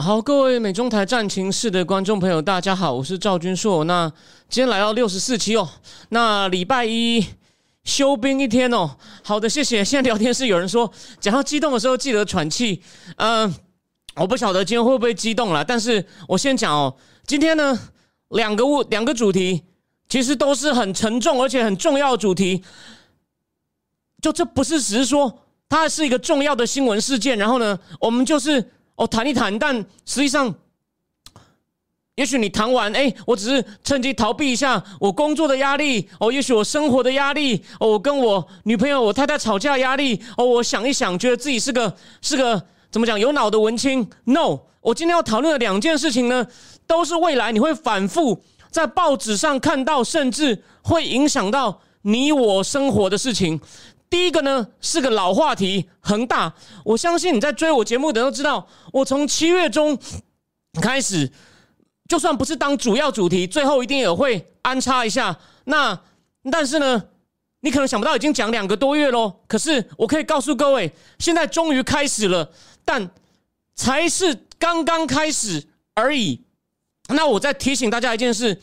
[0.00, 3.82] 好，各位美中台战情室的观众朋友，大家好，我是赵君硕。
[3.82, 4.08] 那
[4.48, 5.68] 今天来到六十四期哦，
[6.10, 7.26] 那礼拜一
[7.82, 8.96] 休兵一天哦。
[9.24, 9.84] 好的，谢谢。
[9.84, 10.88] 现在聊天室有人说，
[11.18, 12.80] 讲到激动的时候记得喘气。
[13.16, 13.52] 嗯，
[14.14, 16.96] 我不晓得今天会不会激动了，但是我先讲哦，
[17.26, 17.76] 今天呢
[18.28, 19.64] 两个物两个主题
[20.08, 22.62] 其实都是很沉重而且很重要的主题。
[24.22, 28.64] 就这不是只是说它是一个重要的新闻事件，然后呢，我们就是。
[28.98, 30.52] 哦，谈一谈，但实际上，
[32.16, 42.60] 也许你谈完，哎，我只是趁机逃避一下我工作的压力，哦，也许我生活的压力，哦，我跟我女朋友、我太太吵架压力，哦，我想一想，觉得自己是个是个
[42.90, 44.10] 怎么讲有脑的文青。
[44.24, 46.44] No，我今天要讨论的两件事情呢，
[46.84, 53.60] 都是未来你会反复在报纸上看到，甚至会影响到你我生活的事情。
[54.10, 56.52] 第一个呢是个老话题，恒大。
[56.84, 59.98] 我相信你在追我节目的都知道，我从七月中
[60.80, 61.30] 开始，
[62.08, 65.38] 就算不是当主要主题，最后一定也会安插一下。
[65.64, 66.00] 那
[66.50, 67.04] 但是呢，
[67.60, 69.40] 你可能想不到，已经讲两个多月喽。
[69.46, 72.50] 可是我可以告诉各位，现在终于开始了，
[72.84, 73.10] 但
[73.74, 76.42] 才是刚刚开始而已。
[77.08, 78.60] 那我再提醒大家一件事。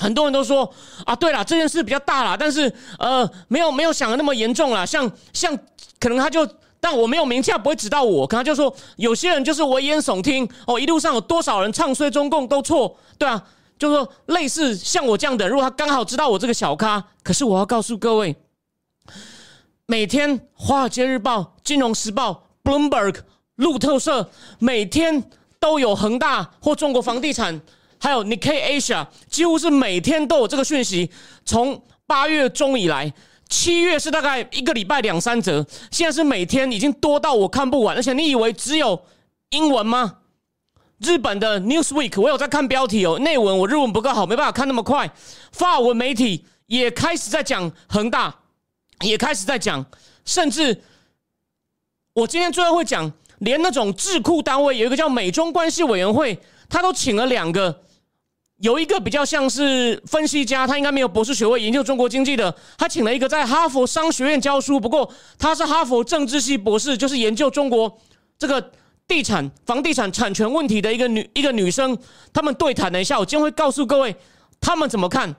[0.00, 0.68] 很多人都说
[1.06, 4.84] 啊，对了，这件事比较大了，但是呃，没有没有想的那么严重了。
[4.84, 5.56] 像像
[6.00, 6.44] 可能他就，
[6.80, 13.40] 但我没有名下不会指到我，可能就说有些人就是危言耸听哦，一路上有多少人唱衰中共都错，对啊，
[13.78, 18.34] 就说类似像我这样的，如果他刚好知道我这个小咖，可是我要告诉各位，
[19.86, 22.44] 每天《华尔街日报》《金融时报》
[22.90, 23.12] 《Bloomberg》
[23.54, 24.28] 路透社
[24.58, 27.60] 每天都有恒大或中国房地产。
[28.04, 31.10] 还有 Nikkei Asia，几乎是每天都有这个讯息。
[31.46, 33.10] 从八月中以来，
[33.48, 37.96] 七月是大概一个礼拜两三折，现在是每天已经多到我看不完。
[37.96, 39.06] 而且你以为只有
[39.48, 40.18] 英文吗？
[40.98, 45.10] 日本的 Newsweek 我有在看标题哦，内文我日文不够好，没办法看那么快。
[45.52, 48.36] 法文媒体也开始在讲恒大，
[49.00, 49.82] 也开始在讲，
[50.26, 50.82] 甚至
[52.12, 56.38] 我今天最后会讲，连那种智库单位有一个叫美中关系委员会，
[56.68, 57.80] 他都请了两个。
[58.64, 62.56] 有一个比较像是分析家，他应该没有博士学位，研究中国经济的。
[62.78, 68.00] 他请了一个在哈佛商学院教书，不过他是哈佛政治系博士，就是研究中国
[68.38, 68.72] 这个
[69.06, 71.98] 地产、房地产产权问题的一个女一个女生。
[72.32, 74.16] 他们对谈了一下，我今天会告诉各位
[74.62, 75.36] 他们怎么看。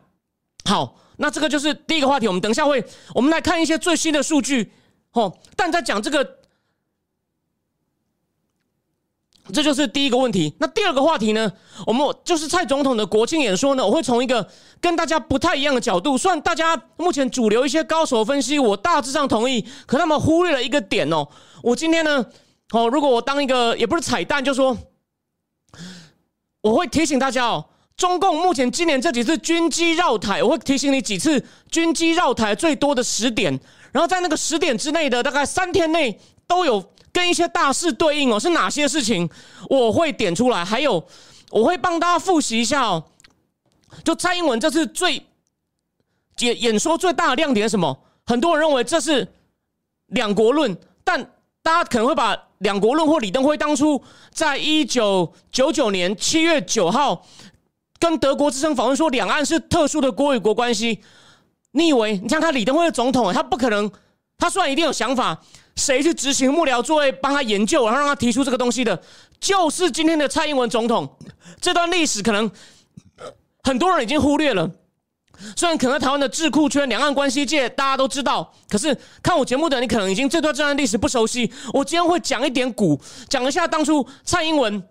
[0.65, 2.27] 好，那这个就是第一个话题。
[2.27, 4.71] 我们等一下会，我们来看一些最新的数据。
[5.13, 6.44] 哦，但在讲这个。
[9.53, 10.51] 这就是第一个问题。
[10.59, 11.51] 那第二个话题呢？
[11.85, 13.85] 我们就是蔡总统的国庆演说呢。
[13.85, 14.47] 我会从一个
[14.81, 21.27] 跟大家不太一样的角度，虽然大家目前主流一些高手分析，我大致上同意，可他们忽略了一个点哦。
[21.61, 22.25] 我今天呢，
[22.71, 24.75] 哦，如果我当一个也不是彩蛋，就说
[26.61, 33.59] 我会提醒大家哦，中共目前今年这几次军机绕台，我会提醒你几次军机绕台最多的十点，
[33.91, 36.83] 然后在那个十点之内的大概三天内都有。
[37.15, 39.29] 跟一些大事对应哦，是哪些事情？
[39.69, 41.01] 我会点出来，还有
[41.49, 43.01] 我会帮大家复习一下哦。
[44.03, 45.25] 就蔡英文这次最
[46.39, 47.97] 演演说最大的亮点是什么？
[48.25, 49.25] 很多人认为这是
[50.07, 51.23] 两国论，但
[51.63, 57.25] 大家可能会把两国论或李登辉当初在一九九九年七月九号
[57.97, 60.99] 跟德国之声访问说两岸是特殊的国与国关系。
[61.71, 63.89] 你以为你像他李登辉的总统，他不可能，
[64.37, 65.41] 他虽然一定有想法。
[65.75, 69.01] 谁去执行幕僚作为，帮他研究，然后让他提出这个东西的，
[69.39, 71.17] 就是今天的蔡英文总统。
[71.59, 72.49] 这段历史可能
[73.63, 74.69] 很多人已经忽略了。
[75.55, 81.51] 虽然可能台湾的智库圈、两岸关系界大家都知道，可是看我节目的你可能已经这段这段历史不熟悉。
[81.73, 84.81] 我今天会讲一点古，讲一下当初蔡英文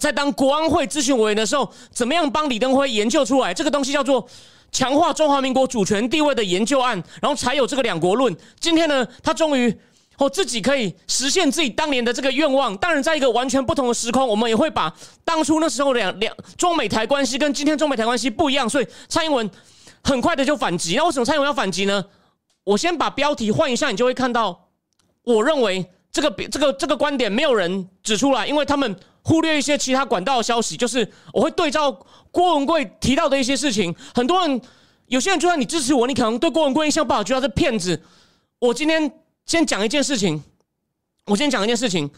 [0.00, 4.26] 在当国安会咨询委员的时候，怎么样帮李登辉研究出来这个东西，叫做。
[4.72, 8.36] 强化中华民国主权地位的研究案，然后才有这个两国论。
[8.58, 9.72] 今天呢，他终于
[10.18, 12.76] 哦自己可以实现自己当年的这个愿望。
[12.78, 14.94] 当然，在一个完全不同的时空，我们也会把
[15.24, 18.68] 当初那时候两两中美台关系跟今天中美台关系不一样。
[18.68, 19.50] 所以蔡英文
[20.02, 20.94] 很快的就反击。
[20.96, 22.04] 那为什么蔡英文要反击呢？
[22.64, 24.68] 我先把标题换一下，你就会看到。
[25.24, 30.76] 我认为这个这个这个观点没有人指出来，因为他们忽略一些其他管道的消息。
[30.76, 31.90] 就是我会对照
[32.30, 34.60] 郭文贵提到的一些事情，很多人
[35.06, 38.02] 有些人就算你支持我，你可能对郭文贵印象不好，觉得他是骗子。
[38.58, 39.10] 我今天
[39.46, 40.42] 先讲一件事情，
[41.26, 42.10] 我先讲一件事情。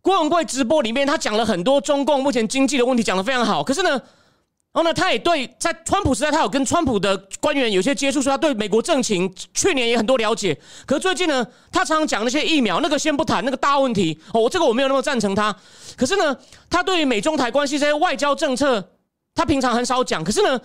[0.00, 3.62] 郭文贵直播里面，他讲了很多中共目前经济的问题，讲的非常好。
[3.62, 4.02] 可是呢，然
[4.72, 10.58] 后呢，他也对在川普时代，他有跟川普的官员有些接触，说他对美国政情去年也很多了解。
[10.84, 15.54] 可是最近呢，他常常讲那些疫苗，那个先不谈那个大问题哦，我这个我没有那么赞成他。
[15.96, 16.36] 可是呢，
[16.68, 18.84] 他对于美中台关系这些外交政策，
[19.36, 20.24] 他平常很少讲。
[20.24, 20.60] 可是呢，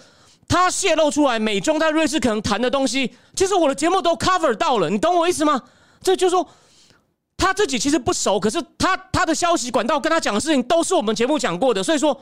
[0.47, 5.61] 他泄露出来美中在瑞士可能谈的东西，其实我的节目都 cover 到了，你懂我意思吗？
[6.01, 6.47] 这就是说。
[7.39, 12.19] 他自己其实不熟，可是他他的消息管道跟他讲的事情都是我们节目讲过的，所以说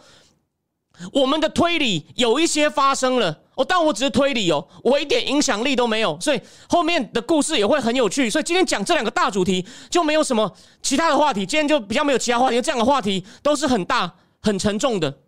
[1.13, 3.39] 我们的推理有一些发生了。
[3.55, 8.29] 哦，但我只是推理哦，我一点影响力都没有，所以后面的故事也会很有趣。
[8.29, 15.19] 所以今天讲这两个大主题就没有什么其他的话题，今天就比较没有其他话题，这样的话题都是很大很沉重的。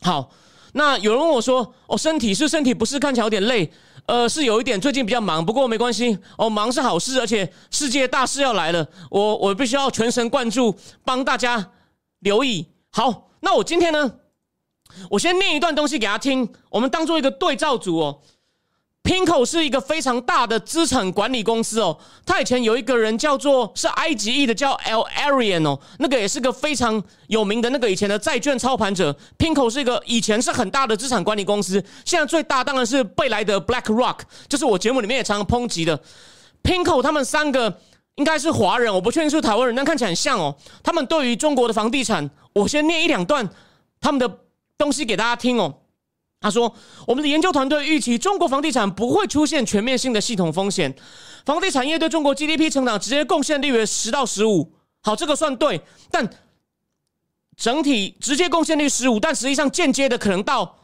[0.00, 0.30] 好，
[0.72, 3.70] 那有人问我说：“哦，身体是身体，不是看起来有点累。”
[4.06, 11.70] 呃，是有一点，最近比较忙，不过没关系哦，忙是好事，而且世界大事要来了，我我必须要全神贯注，帮大家
[12.20, 12.66] 留意。
[12.90, 14.12] 好，那我今天呢，
[15.10, 18.20] 我先念一段东西给他听，我们当做一个对照组哦。
[19.02, 29.16] Pinko 是一个非常大的资产管理公司哦，他以前有一个人叫做是埃及裔的叫 L Arian 哦，那个也是个非常有名的那个以前的债券操盘者。
[29.38, 34.18] Pinko 是一个以前是很大的资产管理公司，现在最大当然是贝莱德 Black Rock，
[34.48, 35.98] 就是我节目里面也常常抨击的。
[36.62, 37.80] Pinko 他们三个
[38.16, 40.54] 应该是华人，我不确定是台湾人，但看起来很像哦。
[40.82, 43.48] 他们对于中国的房地产，我先念一两段
[43.98, 44.30] 他们的
[44.76, 45.74] 东西给大家听哦。
[46.42, 46.74] 他说
[47.06, 50.94] ：“我们的研究团队预期，中国房地产不会出现全面性的系统风险，
[51.44, 54.72] 房地产业对中国 GDP 成长直接贡献率为十到十五。
[55.02, 56.26] 好，这个算对，但
[57.56, 60.76] 整体直接贡献率十五，但实际上间接的可能到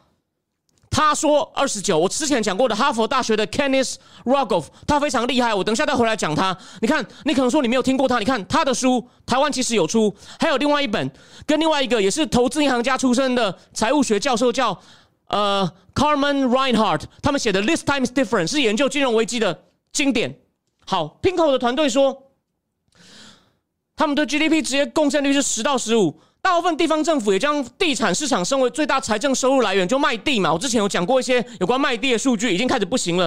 [0.91, 1.97] 他说二十九。
[1.97, 3.95] 我之前讲过的哈佛大学的 Kenneth
[4.25, 6.55] Rogoff，他非常厉害，我等下再回来讲他。
[6.81, 11.11] 你看，你可能说你没有听过他，你看他的书，台湾其实有出，还有另外一本，
[11.47, 14.79] 跟另外一个也是投资银行家出身的财务学教授叫。”
[15.27, 20.39] 呃，Carmen Reinhardt 他们写的《This Time is Different》是研究金融危机的经典。
[20.85, 22.31] 好，Pinko 的团队说，
[23.95, 26.21] 他们对 GDP 直接贡献率是十到十五。
[26.39, 30.53] 大部分地方政府也将地产市场升为最大财政收入来源，就卖地嘛。
[30.53, 33.23] 我之前有讲过一些有关卖地的数据，已经开始不行了。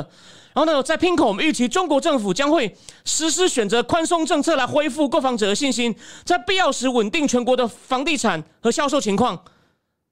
[0.55, 2.75] 然后呢，在 Pinko 我们预期中国政府将会
[3.05, 5.95] 实施选择宽松政策来恢复购房者的信心，
[6.25, 9.39] 在必要时稳定全国的房地产和销售情况。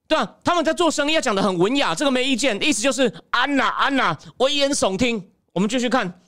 [0.08, 2.60] 对啊，他们在做生意要讲的很文雅，这个没意见。
[2.62, 5.22] 意思就是安呐安呐，危言耸听。
[5.52, 6.22] 我们继续看，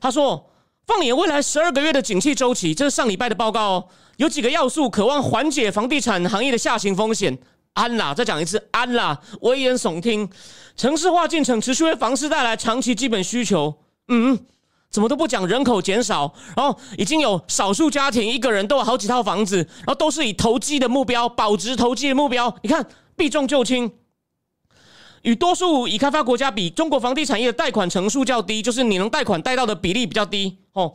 [0.00, 0.50] 他说，
[0.84, 3.88] 放眼未来十二个月的景气周期，这是上礼拜的报告哦。
[4.16, 7.38] 有几个要素渴望缓解房地产行业的下行风险。
[7.74, 10.28] 安啦，再讲一次，安啦，危言耸听。
[10.76, 13.72] 城市化进程持续为房市带来长期基本需求。
[14.08, 14.46] 嗯。
[14.94, 22.54] 怎么都不讲人口减少，然后已经有少数家庭一个人都有好几套房子，然后都是以投机的目标、保值投机的目标。
[22.62, 22.86] 你看
[23.16, 23.90] 避重就轻，
[25.22, 30.94] 与多数已开发国家比，中国房地产业的贷款成数较低，就是你能贷款贷到的比例比较低哦。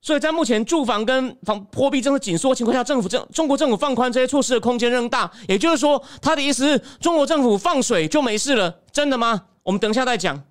[0.00, 5.30] 所以在目前住房跟房货币政策紧缩情况下，政府政中国政府放宽这些措施的空间仍大。
[5.46, 9.42] 也就是说，他的意思是中国政府放水就没事了，真的吗？
[9.62, 10.42] 我们等一下再讲。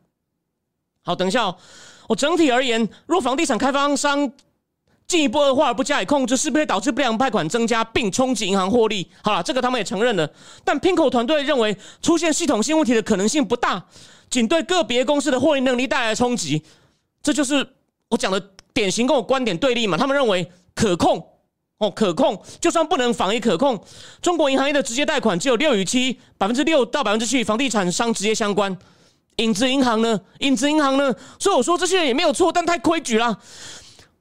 [1.01, 1.55] 好，等一下哦。
[2.15, 4.31] 整体而言，若房地产开发商
[5.05, 9.07] 进一步恶化而不加以控制，是不是会导致不良贷款增加，并冲击银行获利？
[9.21, 10.27] 好了，这个他们也承认了。
[10.63, 13.83] 但 Pinko 团队认为，出现系统性问题的可能性不大，
[14.29, 16.63] 仅对个别公司的获利能力带来冲击。
[17.21, 17.67] 这就是
[18.09, 18.41] 我讲的
[18.73, 19.97] 典型跟我观点对立嘛。
[19.97, 21.23] 他们认为可控
[21.79, 23.79] 哦，可控，就算不能防也可控。
[24.21, 28.75] 中国银行业的直接贷款只有六与七，百分之六到百分之七，与房地产商直接相关。
[29.43, 30.19] 影子银行呢？
[30.39, 31.13] 影子银行呢？
[31.37, 33.37] 所以我说这些人也没有错，但太规矩了。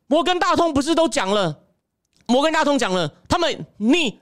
[0.08, 1.60] 摩根大通不是都讲了？
[2.26, 4.18] 摩根大通讲了，他们逆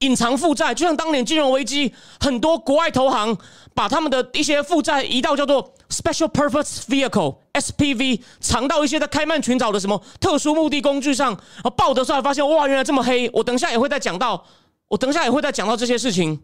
[0.00, 3.36] 隐藏负债，就像当年金融危机，很多国外投行
[3.74, 13.28] 把他们的一些负债移到叫做 Special Purpose Vehicle（SPV），藏到一些在开曼群岛的什么特殊目的工具上，然后报的时候发现，哇，原来这么黑。
[13.32, 14.44] 我等一下也会再讲到，
[14.88, 16.40] 我等一下也会再讲到这些事情。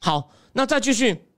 [0.00, 1.28] 好，那再继续。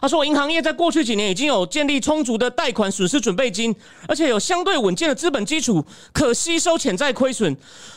[0.00, 3.74] 他说：“银行业在过去几年已经有建立充足的贷款损失准备金，
[4.08, 7.54] 而且有相对稳健的资本基础，可吸收潜在亏损。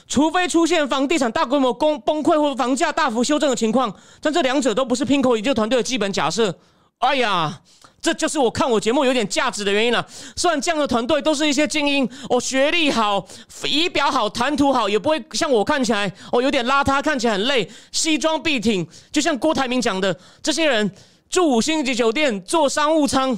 [0.07, 6.53] 除非出现房地产大规模崩崩溃或房价大幅修正的情况，但这两者都不是 Pinko 研究团队的基本假设。”
[6.99, 7.61] 哎呀，
[8.01, 10.05] 这就是我看我节目有点价值的原因了。
[10.37, 13.25] 虽然这样的团队都是一些精英，哦，学历好，
[13.65, 18.87] 仪表好，谈吐好，也不会像我看起来哦有点邋遢，看起来很累，西装笔挺。
[19.11, 20.89] 就像郭台铭讲的，这些人
[21.33, 23.35] 住五星级酒店，坐商务舱，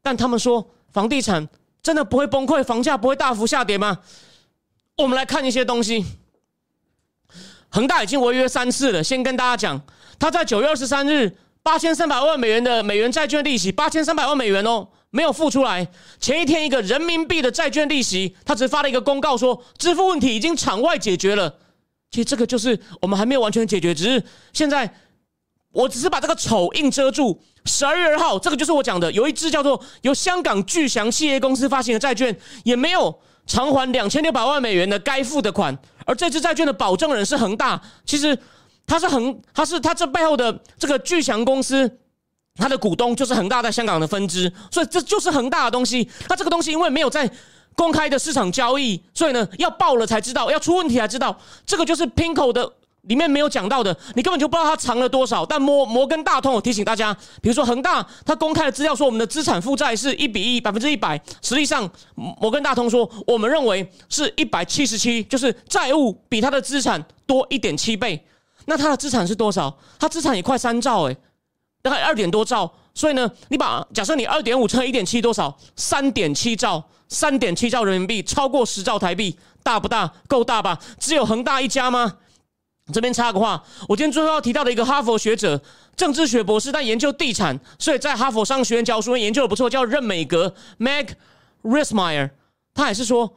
[0.00, 1.48] 但他们说房地产
[1.82, 3.98] 真的不会崩溃，房价不会大幅下跌吗？
[4.96, 6.04] 我们来看一些东西。
[7.68, 9.82] 恒大已经违约三次了，先跟大家讲，
[10.20, 11.36] 他在九月二十三日。
[11.62, 15.86] 八千三百万美元的美元债券利息，八千三百万美元哦，没有付出来。
[16.18, 21.54] 前一天一个人民币的债券利息，他只发了一个公告说，支付问题已经场外解决了。
[22.10, 24.24] 其实这个就是我们还没有完全解决，只是
[24.54, 24.90] 现在
[25.72, 27.40] 我只是把这个丑硬遮住。
[27.64, 33.14] 十二月二号，这个就是我讲的，有一只叫做由香港巨祥企业公司发行的债券，也没有
[33.46, 37.80] 偿还两千六百万美元的该付的款，而这支债券的保证人是恒大。
[38.04, 38.38] 其实。
[38.86, 41.88] 他是恒，他是他这背后的这个巨祥公司，
[42.56, 46.10] 他的股东就是恒大在香港的分支，所以这就是恒大的东西。
[46.28, 47.30] 那这个东西因为没有在
[47.76, 51.38] 公开的市场交易，所以呢要爆了才知道，要出问题才知道。
[51.64, 52.68] 这个就是 Pinko 的
[53.02, 55.44] 里面没有讲到的，你根本就不知道它藏了多少。
[55.44, 68.24] 但摩摩根大通我提醒大家，比如说恒大，他公开的资料说我们的资产负债是一比一百分之一百，实际上摩根大通说我们认为是一百七十七，就是债务比它的资产多一点七倍。
[68.66, 69.74] 那他的资产是多少？
[69.98, 71.16] 他资产也快三兆哎，
[71.82, 72.70] 大概二点多兆。
[72.92, 75.56] 所以呢，你把假设你二点五乘一点七多少？
[75.74, 80.12] 三点七兆，三点七兆人民币，超过十兆台币，大不大？
[80.28, 80.78] 够大吧？
[80.98, 82.16] 只有恒大一家吗？
[82.92, 85.60] 这边插个话，我今天最后要提到的一个哈佛学者，
[85.96, 91.10] 政治学博士，但研究地产，所以在哈佛商学院教书，研究的不错，叫任美格 （Meg
[91.62, 92.30] Rismeyer），
[92.74, 93.36] 他也是说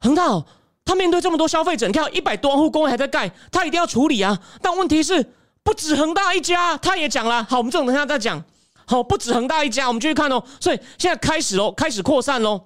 [0.00, 0.44] 恒大。
[0.88, 4.38] 他面对这么多消费者，你看一百多万户公寓还在盖，他一定要处理啊。
[4.62, 5.32] 但问题是，
[5.64, 7.42] 不止恒大一家，他也讲了。
[7.50, 8.40] 好，我们这种等下再讲。
[8.86, 10.40] 好，不止恒大一家，我们继续看哦。
[10.60, 12.60] 所以现在开始喽，开始扩散喽。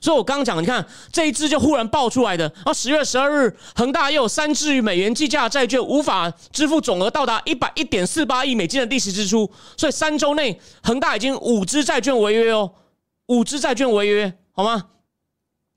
[0.00, 2.44] 所以我刚刚讲，你看这一支就忽然爆出来的。
[2.56, 12.72] 然后十月十二日，恒大又有三支美元计价债券无法支付总额到达一百一点四八亿美金的利息支出，所以三周内恒大已经五支债券违约哦，
[13.26, 14.84] 五支债券违约，好吗？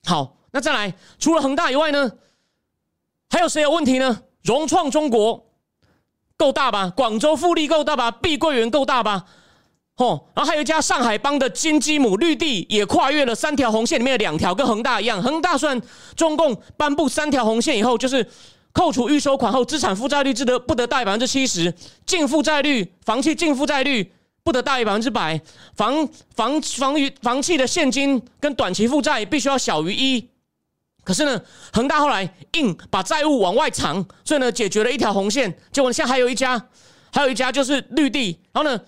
[0.05, 0.33] 好。
[0.51, 2.09] 那再来，除了恒大以外呢，
[3.29, 4.23] 还有谁有问题呢？
[4.41, 5.45] 融创中国
[6.35, 6.91] 够大吧？
[6.95, 8.09] 广州富力够大吧？
[8.09, 9.25] 碧桂园够大吧？
[9.97, 15.21] 哦，然后还有一家上海帮的金鸡母绿地也跨越了三条红线里面的两条，跟恒大一样。
[15.21, 15.79] 恒大算
[16.15, 18.25] 中共颁布三条红线以后，就是
[18.71, 21.73] 扣除预收款后，资产负债率只得不得大于百分之七十，
[22.05, 24.13] 净负债率房企净负债率
[24.43, 25.41] 不得大于百分之百，
[25.75, 30.29] 房房房于房企的现金跟短期负债必须要小于一。
[31.03, 31.41] 可是呢，
[31.73, 35.57] 恒大后来硬把债务往外藏，所以呢，解决了一条红线。
[35.71, 36.61] 结果现在还有一家，
[37.11, 38.37] 还有一家就是绿地。
[38.51, 38.79] 然后呢，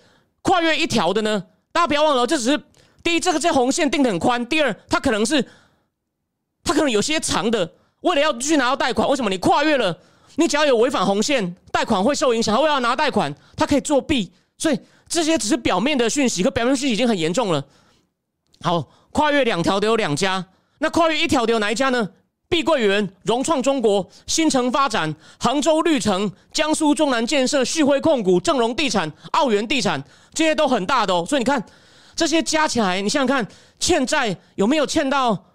[0.41, 2.61] 跨越一条的呢，大家不要忘了，这只是
[3.03, 5.45] 第一，这个这红线定的很宽；第二，它可能是
[6.63, 9.07] 它可能有些长的，为了要去拿到贷款。
[9.07, 9.97] 为什么你跨越了？
[10.35, 12.55] 你只要有违反红线，贷款会受影响。
[12.55, 14.31] 他为了要拿贷款，它可以作弊。
[14.57, 17.65] 所以这些只是表面的讯息，可表面讯息已经很严重了。
[18.61, 20.45] 好，跨越两条的有两家。
[20.77, 22.09] 那跨越一条的有哪一家呢？
[22.47, 31.25] 碧桂园、融创中国、新城发展、杭州绿城、江苏中南建设、旭辉控股、正荣地产、澳元地产，这些都很大的哦。
[31.27, 31.63] 所以你看，
[32.15, 33.47] 这些加起来，你想想看，
[33.79, 35.45] 欠债有没有欠到？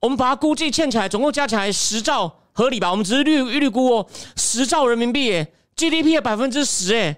[0.00, 2.90] 我们把它估计欠起来，总共加起来十兆，合理吧？
[2.90, 4.06] 我们只是预预估哦，
[4.36, 7.16] 十兆人民币耶，GDP 的百分之十耶。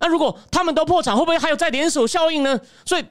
[0.00, 2.58] 那如果他们都破产，会不会还有再连锁效应呢？
[2.84, 3.04] 所以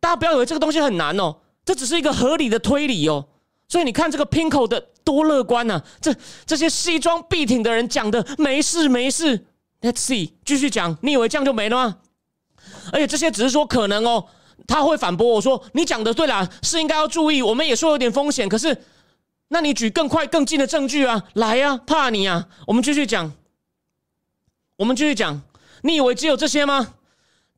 [0.00, 1.36] 大家不要以为这个东西很难哦。
[1.64, 3.26] 这只是一个合理的推理哦，
[3.68, 5.82] 所以你看这个 Pinko 的多乐观呐！
[6.00, 6.14] 这
[6.44, 9.46] 这些西装笔挺的人讲的没事没事
[9.80, 11.96] ，Let's see，继续讲，你以为这样就没了吗？
[12.92, 14.24] 而且这些只是说可能哦，
[14.66, 18.84] 他会反驳我说你讲的对啦，是应该要注意，我们也说有点风险，可是
[19.48, 22.46] 那你举更快更近的证据啊，来呀，怕你啊！
[22.66, 23.32] 我们继续讲，
[24.76, 25.42] 我们继续讲，
[25.82, 26.94] 你以为只有这些吗？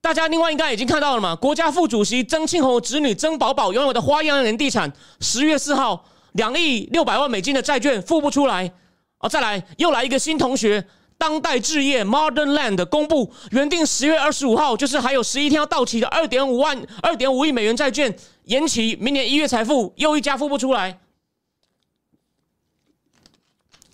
[0.01, 1.35] 大家另外应该已经看到了嘛？
[1.35, 8.73] 国家副主席曾庆红侄女曾宝宝拥有的花样年地产，十月四号两亿六百万美金的债券付不出来
[9.19, 10.87] 哦，再来又来一个新同学，
[11.19, 20.99] 当代置业 Modern Land 公布原定十月二十五号，就是还有十一天要到期的二点五万二点五亿美元债券延期，明年一月才付，又一家付不出来。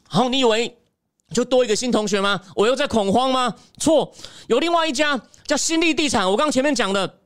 [0.08, 0.76] 好，你以为？
[1.32, 2.38] 就多一个新同学吗？
[2.54, 3.56] 我又在恐慌吗？
[3.78, 4.12] 错，
[4.48, 6.30] 有另外一家叫新力地产。
[6.30, 7.20] 我刚前面讲的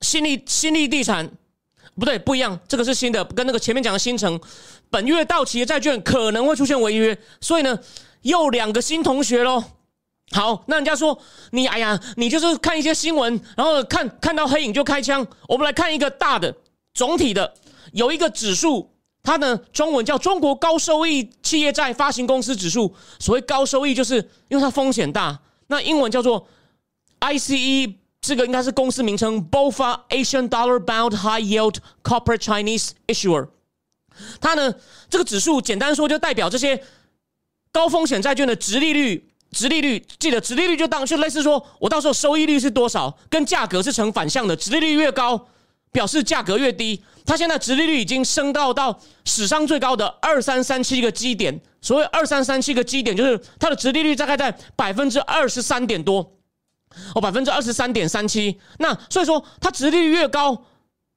[0.00, 1.30] 新力新力地产
[1.94, 4.40] 不对，不一样，这个是新的，跟那个前面讲的新城
[4.88, 7.78] 本月到期的债券可能会出现违约，所以呢，
[8.22, 9.62] 又两个新同学喽。
[10.32, 11.18] 好，那人家说
[11.52, 15.26] 你，哎呀，你就是看一些新闻，然后看看到黑影就开枪。
[15.48, 16.54] 我们来看一个大的
[16.92, 17.54] 总体的，
[17.92, 18.90] 有一个指数，
[19.22, 22.94] 它呢中文叫中国高收益企业债发行公司指数。
[23.18, 24.16] 所谓高收益，就是
[24.48, 25.40] 因为它风险大。
[25.68, 26.46] 那英文叫做
[27.20, 33.48] ICE，这个应该是公司名称，BofA Asian Dollar Bound High Yield Corporate Chinese Issuer。
[34.40, 34.74] 它呢
[35.08, 36.82] 这个指数简单说就代表这些
[37.72, 39.24] 高风险债券的值利率。
[39.50, 44.54] 殖利率，记得殖利率就当就类似说，我到时候收益率是多少，跟价格是成反向的。
[44.54, 45.48] 殖利率越高，
[45.90, 47.02] 表示价格越低。
[47.24, 51.58] 它现在殖利率已经升到到史上最高的二三三七个基点。
[51.80, 56.34] 所谓二三三七个基点，就是它的殖利率大概在百分之二十三点多，
[57.14, 58.60] 哦，百分之二十三点三七。
[58.78, 60.62] 那所以说，它殖利率越高，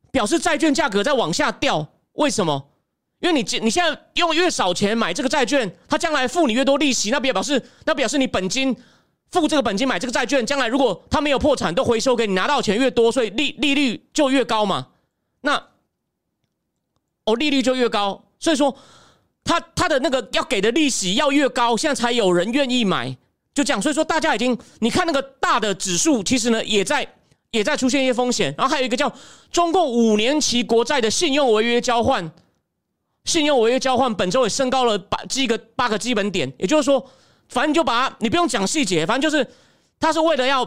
[0.09, 1.85] 表示债券价格在往下掉。
[2.13, 2.69] 为什么？
[3.21, 8.75] 因为你你现在用越少钱买这个债券，它将来付你越多利息，那表表示那表示你本金
[9.31, 14.87] 付这个本金买这个债券，将来如果它没有破产，都回收给你拿到钱越多，所以利利率就越高嘛。
[15.41, 15.67] 那
[17.25, 18.75] 哦，利率就越高，所以说
[19.43, 23.15] 它它的那个要给的利息要越高，现在才有人愿意买。
[23.53, 27.07] 就这样，所以说大家已经你看那个大的指数，其实呢也在
[27.51, 28.51] 也在出现一些风险。
[28.57, 29.13] 然后还有一个叫
[29.51, 32.31] 中共五年期国债的信用违约交换。
[33.25, 37.07] 信用违约交换本周也升高了八基个八个基本点，也就是说，
[37.49, 39.47] 反正就把它，你不用讲细节，反正就是，
[39.99, 40.65] 他是为了要，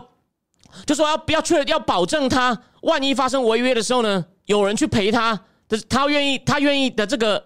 [0.86, 7.44] 就说要不要确要保证他万一发生违约的时候呢，有人去赔他的，他愿意他愿意的这个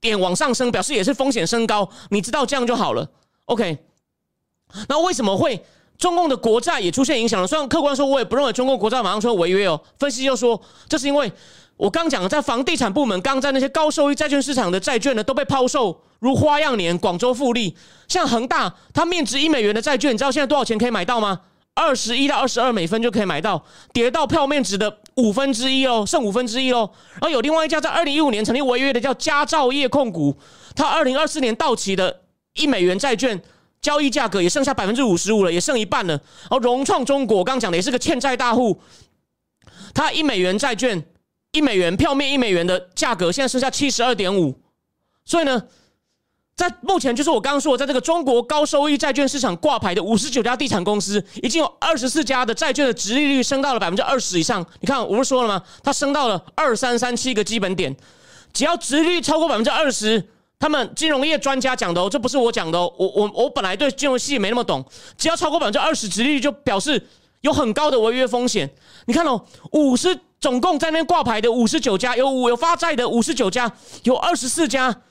[0.00, 3.10] 点往上升，表示也是风险升高，你知道这样就好了。
[3.46, 3.76] OK，
[4.88, 5.64] 那为什么会
[5.98, 7.46] 中共的国债也出现影响了？
[7.46, 9.82] 虽然客观说，我也不认为中共国债马上出现违约哦。
[9.98, 11.32] 分析就说，这是因为。
[11.76, 17.76] 我刚讲了，在房地产部门，刚在那些高收益债券市场的债券呢，都被抛售，如花样年、广州富力，
[18.08, 21.42] 像恒大，它面值一美元的债券，你知道现在多少钱可以买到吗？
[21.74, 26.90] 二十一到二十二美分就可以买到，跌到票面值的五分之一哦，剩五分之一喽。
[27.12, 30.34] 然后有另外一家在二零一五年曾经违约的，叫佳兆业控股，
[30.74, 32.22] 它二零二四年到期的
[32.54, 33.38] 一美元债券
[33.82, 36.14] 交易价格也剩下百分之五十五了，也剩一半了。
[36.14, 38.80] 然后融创中国，刚讲的也是个欠债大户，
[39.92, 41.04] 它一美元债券。
[41.56, 44.54] 一美元票面一美元的价格，现在剩下七十二点五，
[45.24, 45.62] 所以呢，
[46.54, 54.64] 在目前就是我刚刚说，在这个中国高收益债券市场挂牌的五十九家地产公司，已经有二十四家的债券的值利率升到了百分之二十以上。
[54.80, 55.62] 你看，我不是说了吗？
[55.82, 57.96] 它升到了二三三七个基本点，
[58.52, 60.22] 只要值率超过百分之二十，
[60.58, 64.84] 他们金融业专家讲的哦，这不是我讲的哦，我我我本来对金融系没那么懂，
[65.16, 67.06] 只要超过百分之二十值率，就表示
[67.40, 68.70] 有很高的违约风险。
[69.06, 69.42] 你看哦，
[69.72, 70.18] 五十。
[70.46, 73.72] 总共在那挂牌的五十九家，有五有发债的五十九家，
[74.04, 75.02] 有二十四家，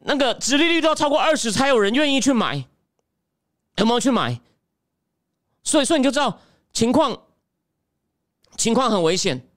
[0.00, 2.66] 那个殖利率都要超过二十，才有人愿意去买，
[3.76, 4.38] 有没有去买？
[5.64, 6.38] 所以，所以你就知道
[6.74, 7.18] 情况，
[8.58, 9.48] 情况很危险，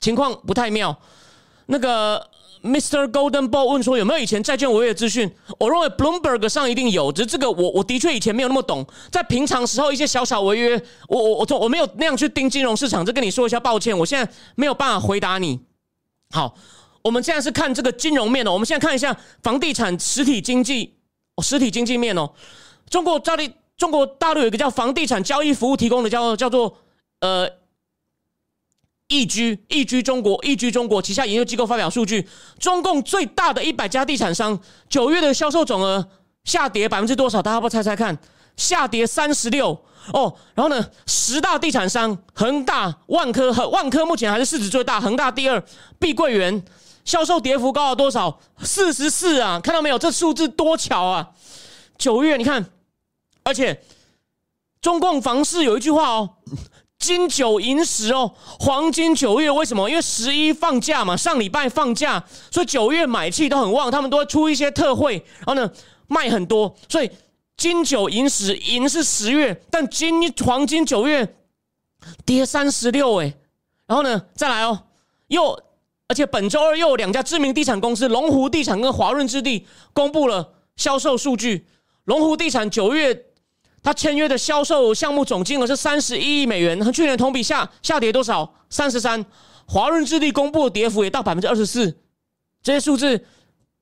[0.00, 0.98] 情况不太妙，
[1.66, 2.30] 那个。
[2.64, 3.06] Mr.
[3.10, 5.30] Golden Ball 问说有没有以前债券违约资讯？
[5.58, 15.60] 我认为 Bloomberg 上一定有，只是这个我我的确以前没有那么懂，在平常时候一些小小违约，我我我我没有那样去盯金融市场，这跟你说一下抱歉，我现在没有办法回答你。
[16.30, 16.54] 好，
[17.02, 20.94] 我们现在是看这个金融面哦，我们现在看一下房地产实体经济
[21.36, 22.30] 哦，实体经济面哦，
[22.88, 23.46] 中国大陆
[23.76, 26.78] 中国大陆有一个叫房地产交易服务提供的叫叫做
[27.20, 27.46] 呃。
[29.08, 32.26] 易居易居中国易居中国旗下研究机构发表数据，
[32.58, 36.08] 中共最大的一百家地产商九月的销售总额
[36.44, 37.42] 下跌百分之多少？
[37.42, 38.18] 大家不猜猜看？
[38.56, 39.70] 下跌三十六
[40.12, 40.34] 哦。
[40.54, 45.62] 然后呢，十大地产商恒大、万科和万科目前还是市值最大，恒大第二，
[45.98, 46.64] 碧桂园
[47.04, 48.40] 销售跌幅高了多少？
[48.62, 49.60] 四十四啊！
[49.60, 49.98] 看到没有？
[49.98, 51.30] 这数字多巧啊！
[51.98, 52.64] 九月你看，
[53.42, 53.82] 而且
[54.80, 56.36] 中共房市有一句话哦。
[57.04, 59.86] 金九银十哦，黄金九月为什么？
[59.90, 65.70] 因为十一放假嘛，上礼拜放假，所以九月买气都很旺，他们都会出一些特惠，然后呢
[66.06, 67.10] 卖很多，所以
[67.58, 71.36] 金九银十，银是十月，但金黄金九月
[72.24, 73.34] 跌三十六哎，
[73.86, 74.84] 然后呢再来哦，
[75.26, 75.52] 又
[76.08, 81.66] 而且本周二又有两家知名地产公司龙湖地产跟华润置地公布了销售数据，
[82.04, 83.26] 龙湖地产九月。
[83.84, 88.54] 他签约的销售项目总金额是三十一亿美元，和去年同比下下跌多少？
[88.70, 89.24] 三十三。
[89.66, 91.94] 华润置地公布的跌幅也到百分之二十四。
[92.62, 93.24] 这些数字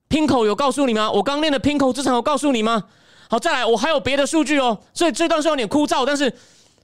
[0.08, 1.10] ，Pinko 有告诉你吗？
[1.10, 2.84] 我刚念的 Pinko 资产有告诉你吗？
[3.30, 4.80] 好，再来，我还有别的数据哦。
[4.92, 6.36] 所以这段是有点枯燥，但是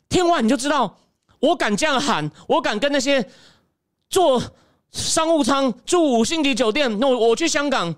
[0.09, 0.99] 听完你就知道，
[1.41, 3.29] 我敢这样喊，我敢跟那些
[4.09, 4.41] 坐
[4.93, 7.95] 商务舱、住五星级酒店，那我去香港，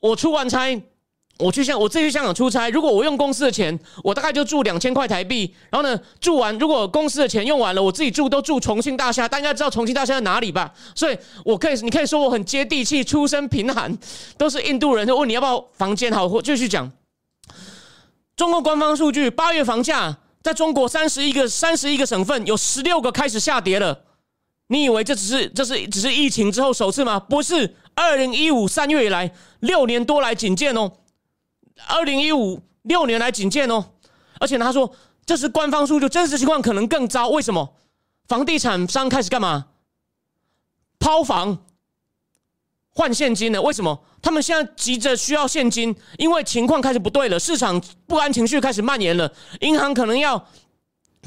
[0.00, 0.82] 我出完差。
[1.38, 5.54] 我去香，我自己去香港出差，如果我用公司的钱，我大概就住两千块台币。
[5.70, 9.28] 然后呢，住完如果公司的钱用完了，我自己住都住重庆大厦。
[9.28, 10.74] 大家知道重庆大厦在哪里吧？
[10.96, 13.96] 所以我可以，你可以说我很接地气，出身贫寒，
[14.36, 15.06] 都是印度人。
[15.06, 16.12] 就问你要不要房间？
[16.12, 16.90] 好，我继续讲。
[18.36, 24.00] 中国官方数据，八月房价在中国三十一个三十一个省份有十六个开始下跌了。
[24.66, 27.20] 你以为这只是这是只是疫情之后首次吗？
[27.20, 30.92] 不是，二零一五三月以来六年多来仅见哦。
[31.86, 33.84] 二零一五六年来仅见哦，
[34.40, 34.92] 而且他说
[35.24, 37.28] 这是官方数据，真实情况可能更糟。
[37.28, 37.74] 为什么？
[38.26, 39.66] 房地产商开始干嘛？
[40.98, 41.64] 抛房
[42.90, 43.62] 换现金了？
[43.62, 44.04] 为什么？
[44.20, 50.44] 他们现在急着需要现金，因为情况开始不对了，市场不安情绪开始蔓延了，银行可能要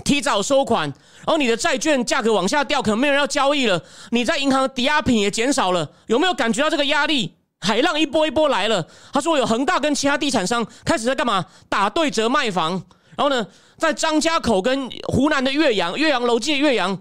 [0.03, 7.33] 提早收款，然后你的债券价格往下掉，可能没有人要交易了，你在银行抵押品也减少了，有没有感觉到这个压力？
[7.61, 8.85] 海浪一波一波来了。
[9.13, 11.45] 他说有恒大跟其他地产商开始在干嘛？
[11.69, 12.73] 打对折卖房。
[13.17, 13.45] 然后呢，
[13.77, 16.99] 在张家口跟湖南的岳阳，岳阳楼记岳阳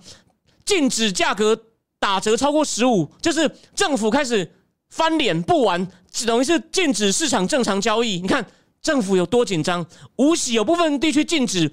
[0.64, 1.59] 禁止价格
[1.99, 4.53] 打折超过十五，就是政府开始
[4.90, 5.87] 翻脸不玩，
[6.27, 8.20] 等于是禁止市场正常交易。
[8.20, 8.44] 你看
[8.83, 9.87] 政府有多紧张？
[10.16, 11.70] 无锡有部分地区禁止，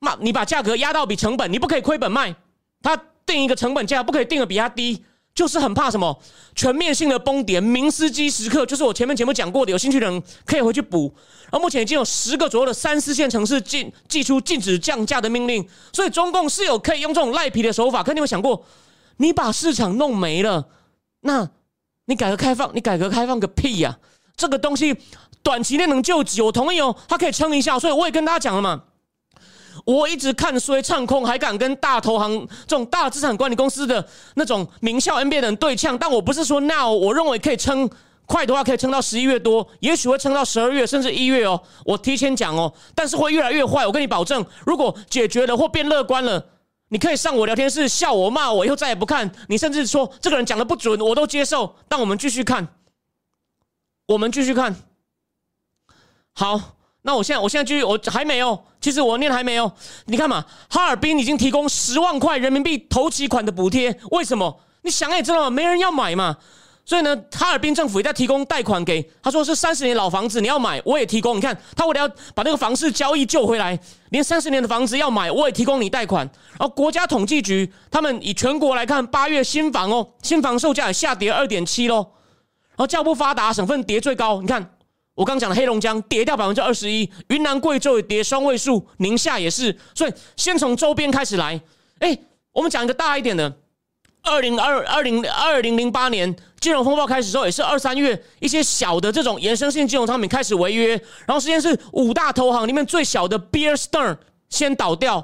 [0.00, 2.34] 那你把价格压到比成本，你不可以亏本卖。
[2.82, 5.04] 他定一个成本价，不可以定的比他低。
[5.34, 6.20] 就是很怕什么
[6.54, 11.12] 全面性的崩跌，明斯基时刻，就是我前面节目讲过的，有兴趣的人可以回去补。
[11.44, 18.02] 然后目前已经有十个左右的三四线城市禁寄出禁止降价的命令，所以中共是有可以用这种赖皮的手法。
[18.02, 18.64] 可你有想过，
[19.16, 20.68] 你把市场弄没了，
[21.20, 21.48] 那
[22.06, 23.98] 你改革开放，你改革开放个屁呀！
[24.36, 24.96] 这个东西
[25.42, 27.78] 短期内能救急，我同意哦，它可以撑一下。
[27.78, 28.84] 所以我也跟大家讲了嘛。
[29.84, 35.98] 我一直看衰唱空，还敢跟大投行这种大资产管理公司的那种名校 NBA 的人对呛。
[35.98, 37.90] 但我不是说 now，我认为可以撑
[38.26, 41.60] 快的话，可以撑到十一月多，也许会撑到十二月甚至一月哦。
[41.84, 43.84] 我提前讲哦，但是会越来越坏。
[43.86, 46.46] 我跟你保证，如果解决了或变乐观了，
[46.88, 51.74] 你可以上我聊天室笑我骂我，以后再也不看你，甚至说这个人讲的不准，我都接受。
[51.88, 52.68] 但我们继续看，
[54.06, 54.76] 我们继续看，
[56.32, 56.76] 好。
[57.02, 58.58] 那我现在，我现在继续，我还没有。
[58.80, 59.70] 其实我念还没有。
[60.06, 63.96] 你看嘛，哈尔滨已经提供十万块人民币头期款的补贴。
[64.10, 64.60] 为什么？
[64.82, 66.36] 你想也知道嘛，没人要买嘛。
[66.84, 71.36] 所以呢，哈尔滨政府也在提供贷款给他说是三十年老房子，你要买我也提供。
[71.36, 73.78] 你看他为了要把那个房市交易救回来，
[74.10, 76.28] 连三十年的房子要买我也提供你贷款。
[76.58, 81.96] 然后国家统计局他们以全国来看，八月新房哦，新房售价也下跌二点七喽。
[82.70, 84.74] 然后较不发达省份跌最高，你看。
[85.14, 89.76] 我刚讲的黑龙江跌掉百分之二十一，云南贵州也跌双位数，宁夏也是。
[89.94, 91.60] 所以先从周边开始来。
[91.98, 92.18] 哎，
[92.52, 93.52] 我们讲一个大一点的，
[94.22, 100.90] 二零二二零二零零八年金融风暴开始之后，也是二三月，一些小的这种衍生性金融商品开始违约，
[101.26, 104.16] 然后实际是五大投行里面最小的 Bear Stern
[104.48, 105.16] 先倒掉，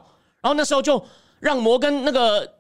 [0.43, 1.03] 然后那时候就
[1.41, 2.53] 让摩根那个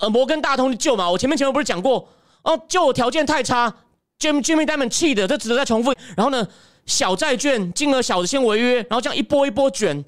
[0.00, 1.10] 呃摩根大通去救嘛。
[1.10, 2.06] 我前面前面不是讲过，
[2.42, 3.74] 哦，救条件太差。
[4.18, 5.92] Jim Jimmy Diamond 气的，这只能再重复。
[6.16, 6.46] 然后呢，
[6.86, 10.04] 小债券金额小的先违约，然后这样一波一波卷。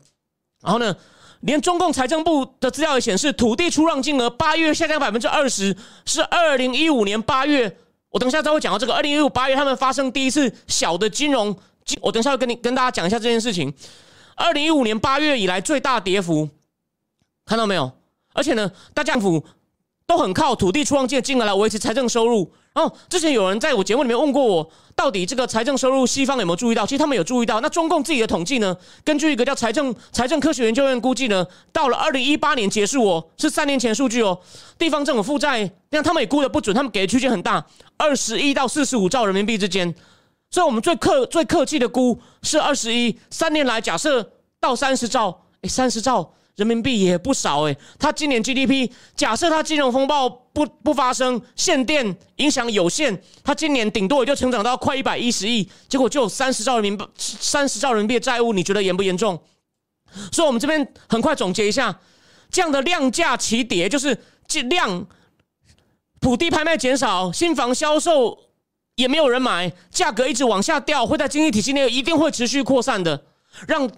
[0.62, 0.97] 然后呢，
[1.40, 7.77] 连中共财政部的资料也显示，土地出让金额八月下降百分之二十，是二零一五年八月。
[8.11, 13.73] 我等一下再会讲到这个，二零一五八月他们发生第一次小的金融金，我等一下会跟你跟大家讲一下这件事情。
[14.35, 16.49] 二零一五年八月以来最大跌幅，
[17.44, 17.92] 看到没有？
[18.33, 19.44] 而且呢，大政府
[20.07, 22.51] 都很靠土地出让金金额来维持财政收入。
[22.78, 26.86] 哦，之前有人在我节目里面问过我，到底这个财政收入西方有没有注意到？
[26.86, 27.60] 其实他们有注意到。
[27.60, 28.76] 那中共自己的统计呢？
[29.04, 34.38] 根据一个叫财政财政科学研究院估计呢，到了二零一八年结束哦，是三年前数据哦。
[34.78, 39.92] 地方政府负债，那他们也估的不准，他们给的区间很大，二十一到四十五兆人民币之间。
[40.50, 46.32] 所以我们最客最客气的估是二十一，三年来假设到三十兆，哎，三十兆。
[46.59, 59.40] 人民币也不少诶，它今年 GDP 假设它金融风暴不不发生，限电影响有限，它今年顶多也就成长到快一百一十亿，结果就有三十兆人民币三十兆人民币的债务，你觉得严不严重？
[60.33, 61.97] 所以，我们这边很快总结一下，
[62.51, 64.18] 这样的量价齐跌，就是
[64.68, 65.07] 量
[66.21, 68.37] 土地拍卖减少，新房销售
[68.97, 73.23] 也没有人买，价格一直往下掉，会在经济体系内一定会持续扩散的，
[73.68, 73.88] 让。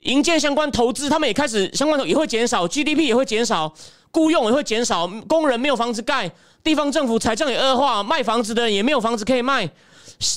[0.00, 3.72] 营建相关投资，他们也开始相关的也会减少，GDP 也会减少，
[4.12, 6.30] 雇佣也会减少，工人没有房子盖，
[6.62, 9.68] 地方政府财政也恶化，卖房子的也没有房子可以卖，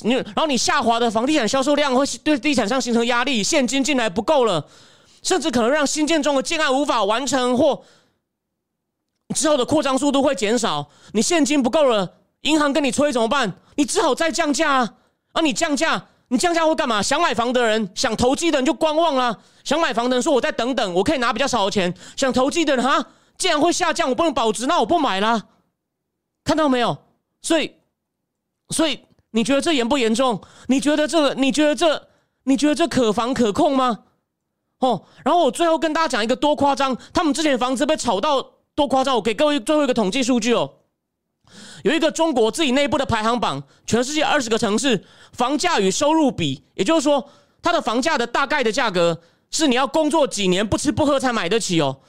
[0.02, 4.66] 你然后你下滑的房地产销售量会对地产商形成压力，现金进来不够了，
[5.22, 7.84] 甚至可能让新建中的建案无法完成，或
[9.34, 13.54] 之后的扩张速度会减少，你现金不够了，银行跟你催怎么办？
[13.76, 14.94] 你只好再降价啊！
[15.32, 16.08] 啊，你降价。
[16.32, 17.02] 你降价会干嘛？
[17.02, 19.36] 想买房的人，想投机的人就观望啦。
[19.64, 25.42] 想买房的人说：“我再等等，我可以拿比较少的钱。”想投机的人哈，既然会下降，我不能保值，那我不买啦。
[26.42, 26.96] 看到没有？
[27.42, 27.74] 所以，
[28.70, 29.00] 所以
[29.32, 30.40] 你觉得这严不严重？
[30.68, 31.34] 你觉得这？
[31.34, 32.08] 你觉得这？
[32.44, 34.04] 你觉得这可防可控吗？
[34.78, 38.42] 哦，然后我最后跟大家讲一个多夸张，他们之前房子被炒到
[38.74, 39.14] 多夸张。
[39.14, 40.78] 我给各位最后一个统计数据哦。
[41.82, 47.28] 有一个中国自己内部的排行榜，全世界二十个城市房价与收入比，也就是说，
[47.60, 52.00] 它的房价的大概的价格是你要工作几年不吃不喝才买得起哦。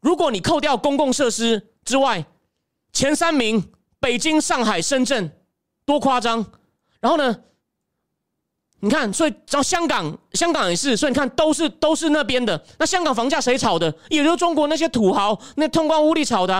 [0.00, 2.24] 如果你扣掉公共设施之外，
[2.92, 5.32] 前三名北京、上海、深圳，
[5.84, 6.46] 多夸张！
[7.00, 7.36] 然后呢，
[8.80, 12.64] 你看，所以然后香港，香港也是，所以你看都是都是那边的。
[12.78, 13.92] 那香港房价谁炒的？
[14.08, 16.54] 也就是中国那些土豪那通关屋里炒的。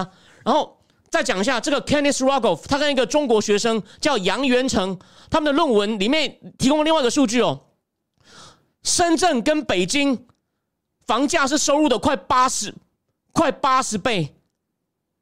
[0.44, 0.75] 然后。
[1.08, 4.98] 再讲一下这个 Kenneth Rogoff，他跟一个中国学生叫杨元成，
[5.30, 7.60] 他们的论文里面提供了另外一个数据哦，
[8.82, 10.26] 深圳跟北京
[11.06, 12.74] 房价是收入的快八十，
[13.32, 14.34] 快八十倍，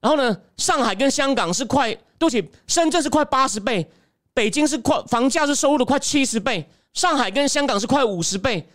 [0.00, 3.88] 然后呢，上海跟香港是快，对不起，深圳是快八十倍，
[4.32, 8.68] 北京是快房价是收入的快七十倍，上海跟香港是快五十倍，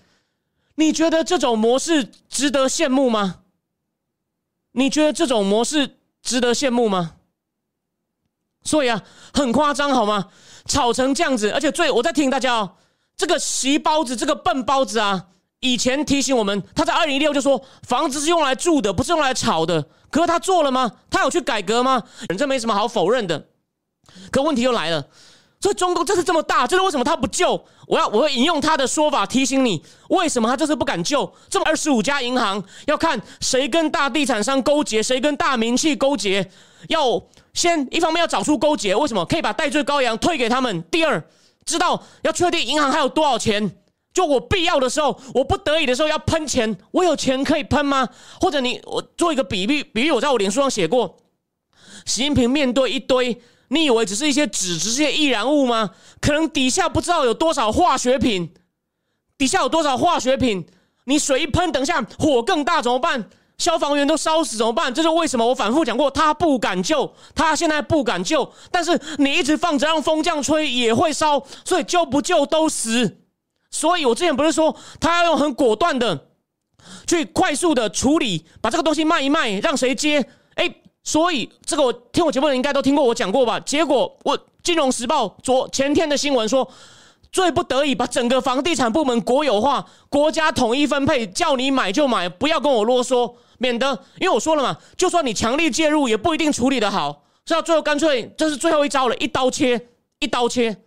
[0.75, 3.41] 你觉得这种模式值得羡慕吗？
[4.73, 5.95] 你觉得这种模式？
[6.21, 7.15] 值得羡慕吗？
[8.63, 9.01] 所以啊，
[9.33, 10.27] 很夸张好吗？
[10.65, 12.75] 炒成这样子，而且最我在提醒大家哦，
[13.15, 15.27] 这个习包子，这个笨包子啊，
[15.61, 19.81] 以前提醒我们，他在二零一六就说房子是用来住的，不是用来炒的。
[20.11, 20.91] 可是他做了吗？
[21.09, 22.03] 他有去改革吗？
[22.37, 23.47] 这没什么好否认的。
[24.31, 25.07] 可问题又来了。
[25.61, 27.61] 所以中共这次这么大，这是为什么他不救？
[27.85, 31.29] 我要我会引用他的说法提醒你，为什么他这次不敢救？
[31.49, 36.49] 这么二十五家银行要看谁跟大地产商勾结，谁跟大名气勾结，
[36.87, 37.21] 要
[37.53, 40.81] 先一方面要找出勾结，为什么可以把戴罪羔羊退给他们？
[40.83, 41.21] 第二，
[41.65, 43.69] 知道要确定银行还有多少钱，
[44.13, 48.07] 就我必要的时候，我不得已的时候要喷钱，我有钱可以喷吗？
[48.39, 51.17] 或者你我做一个比喻，比喻我在我脸书上写过，
[52.05, 53.41] 习近平面对一堆。
[53.69, 55.91] 你以为只是一些纸，只是些易燃物吗？
[56.19, 58.53] 可能底下不知道有多少化学品，
[59.37, 60.67] 底下有多少化学品？
[61.05, 63.29] 你水一喷，等下火更大怎么办？
[63.57, 64.93] 消防员都烧死怎么办？
[64.93, 65.45] 这是为什么？
[65.45, 68.51] 我反复讲过，他不敢救，他现在不敢救。
[68.71, 73.17] 但是你一直放着，让风这样吹也会烧，所以救不救都死。
[73.69, 76.29] 所以我之前不是说他要用很果断的
[77.05, 80.27] 去快速的处理，把这个东西卖一卖，让谁接？
[81.09, 83.59] 所以，这个我听我节目的人应该都听过我讲过吧？
[83.61, 86.69] 结果，我《金融时报》昨前天的新闻说，
[87.31, 93.87] 最不得已把整个房地产部门国有化，国家统一分配，叫你买就买，不要跟我啰嗦，免得
[94.19, 99.87] 因为我说了嘛，就算你强力介入，也不一定处理的好，所以最后干脆这是最后一招了，一刀切，
[100.19, 100.77] 一刀切，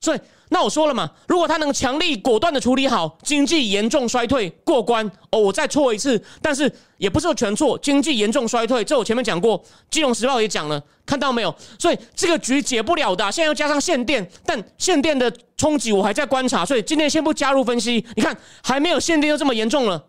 [0.00, 0.20] 所以。
[0.50, 11.54] 那我说了嘛，如果他能强力果断的处理好经济严重衰退过关哦，我再错一次，但是也不是全错，经济严重衰退，这我前面讲过，金融时报也讲了，看到没有？
[11.78, 18.04] 所以这个局解不了的，现在又加上限电，但限电的冲击我还在观察，所以今天先不加入分析。
[18.14, 20.04] 你看还没有限电就这么严重了，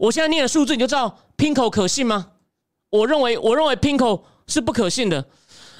[0.00, 2.28] 我现在念的数字你就知道 Pinko 可信吗？
[2.90, 5.26] 我认为我认为 Pinko 是不可信的。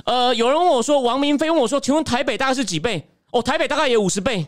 [0.05, 3.09] 呃，有人问我说，王明飞问我说，请问台北大概是几倍？
[3.31, 4.47] 哦，台北大概也五十倍，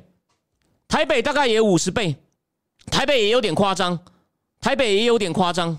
[0.89, 2.17] 台北大概也五十倍，
[2.91, 3.99] 台北也有点夸张，
[4.59, 5.79] 台北也有点夸张。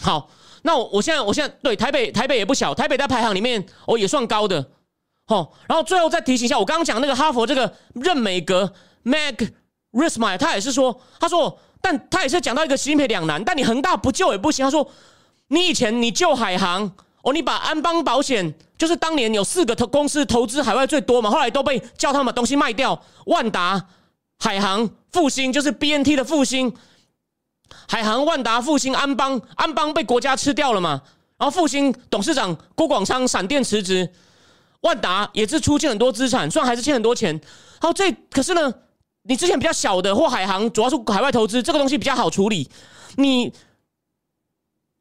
[0.00, 0.30] 好，
[0.62, 4.70] 那我我现在我现在对台北台北也不小，台北在排行里面哦也算高的。
[5.26, 8.72] 哦，然后最后再提醒一下，我刚刚讲那个哈佛这个任美格
[9.04, 9.52] Mag
[9.92, 14.64] Rismy，他也是说，他说，但他也是讲到一个新品两难，但你恒大不救也不行。
[14.64, 14.90] 他说，
[15.48, 16.90] 你以前你救海航。
[17.22, 22.98] 哦，你把安邦保险，就是当年有四个投公司投资海外最多嘛，后来都被叫他们东西卖掉。
[23.26, 23.88] 万达、
[24.38, 26.74] 海航、复兴，就是 B N T 的复兴。
[27.86, 31.02] 海航、万达、复兴、安邦，安邦被国家吃掉了嘛？
[31.36, 34.10] 然后复兴董事长郭广昌闪电辞职，
[34.80, 37.38] 万达也是出欠很多资产，虽然还是欠很多钱。
[37.80, 38.72] 好，这可是呢，
[39.24, 42.70] 你之前比较小的或海航，主要是海外投资，这个东西比较好处理。
[43.16, 43.52] 你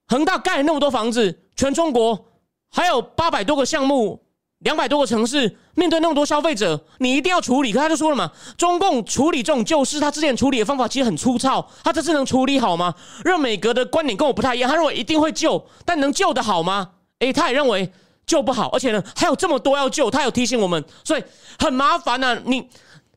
[0.08, 1.45] 恒大盖了那么多房子。
[1.60, 2.26] 全中国
[2.69, 4.24] 还有八百多个项目，
[4.60, 7.74] 两百多个城市，面对那么多消费者，你一定要处理。
[7.74, 12.95] 可他就说了嘛，中共处理这种旧事，他之前处理的方法其实很粗糙，他这次能处理好吗？
[13.26, 16.91] 任美格的观点跟我不太一样，他认为一定会救，但能救的好吗？
[17.19, 17.91] 诶，他也认为
[18.26, 21.24] 救不好，而且呢还有这么多要救，他有提醒我们，所以
[21.60, 22.41] 很麻烦呢。
[22.45, 22.65] 你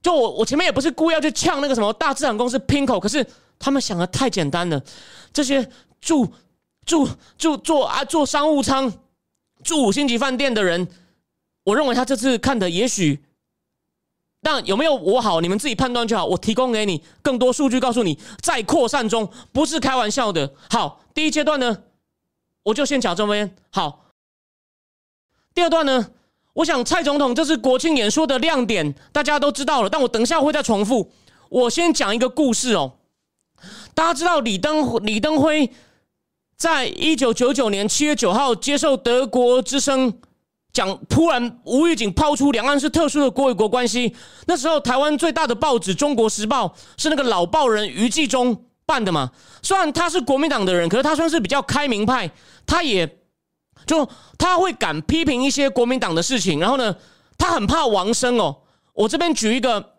[0.02, 3.24] 就我我前面也不是故意要去呛那个什么大资产公司 Pinko，可是
[3.60, 4.82] 他们想的太简单了，
[5.32, 5.64] 这些
[6.00, 6.26] 住。
[6.84, 8.92] 住住坐啊坐商务舱
[9.62, 10.88] 住五星级饭店的人，
[11.64, 13.22] 我认为他这次看的也许
[14.44, 16.26] 但有没有我好，你们自己判断就好。
[16.26, 20.52] 我提供给你更多数据，告诉你在扩散中，不是开玩笑的。
[20.68, 21.84] 好，第一阶段呢，
[22.64, 23.56] 我就先讲这边。
[23.70, 24.06] 好，
[25.54, 26.10] 第二段呢，
[26.54, 29.88] 我想蔡总统这次国庆演说的亮点，大家都知道了。
[29.88, 31.12] 但我等一下会再重复。
[31.48, 32.94] 我先讲一个故事哦。
[33.94, 35.70] 大家知道李登李登辉
[36.62, 40.14] 在一九九九年七月九号接受德国之声。
[40.72, 44.14] 讲突然无预警抛出两岸是特殊的国与国关系，
[44.46, 49.32] 那时候台湾最大的报纸《中国时报》是那个老报人余继忠办的嘛。
[49.60, 52.30] 虽然他是国民党的人，可是他算是比较开明派，
[52.64, 53.18] 他也
[53.84, 56.60] 就他会敢批评一些国民党的事情。
[56.60, 56.94] 然后呢，
[57.36, 58.58] 他很怕王生哦。
[58.94, 59.91] 我这边举一个，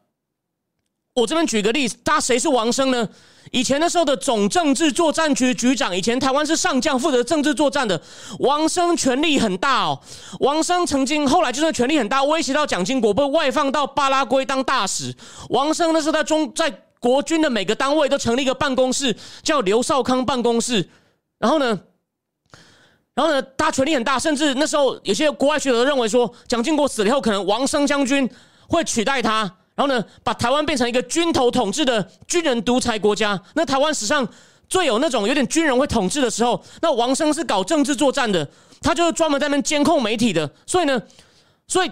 [1.14, 3.08] 我这边举个例子，他谁是王生呢？
[3.52, 8.02] 以前那时候的总政治作战局局长，以前台湾是上将负责政治作战的
[8.40, 10.00] 王生，权力很大哦。
[10.40, 15.14] 王生曾经后来就算权力很大，威胁到蒋经国，被外放到巴拉圭当大使。
[15.50, 20.90] 王生那时候在中在国军的每个单位都成立一个办公室，叫刘少康办公室。
[21.38, 21.80] 然后呢，
[23.14, 28.28] 然后呢，他权力很大，甚至那时候有些国外学者认为说，蒋经国死了以后，可能王生将军
[28.68, 29.58] 会取代他。
[29.76, 33.40] 然后呢，把台湾变成一个军头统治的军人独裁国家。
[33.56, 34.28] 那台湾史上
[34.70, 38.48] 最有那种有点军人会统治的时候，那王生是搞政治作战的，
[38.82, 40.50] 他就是专门在那边监控媒体的。
[40.66, 41.02] 所以呢，
[41.68, 41.92] 所以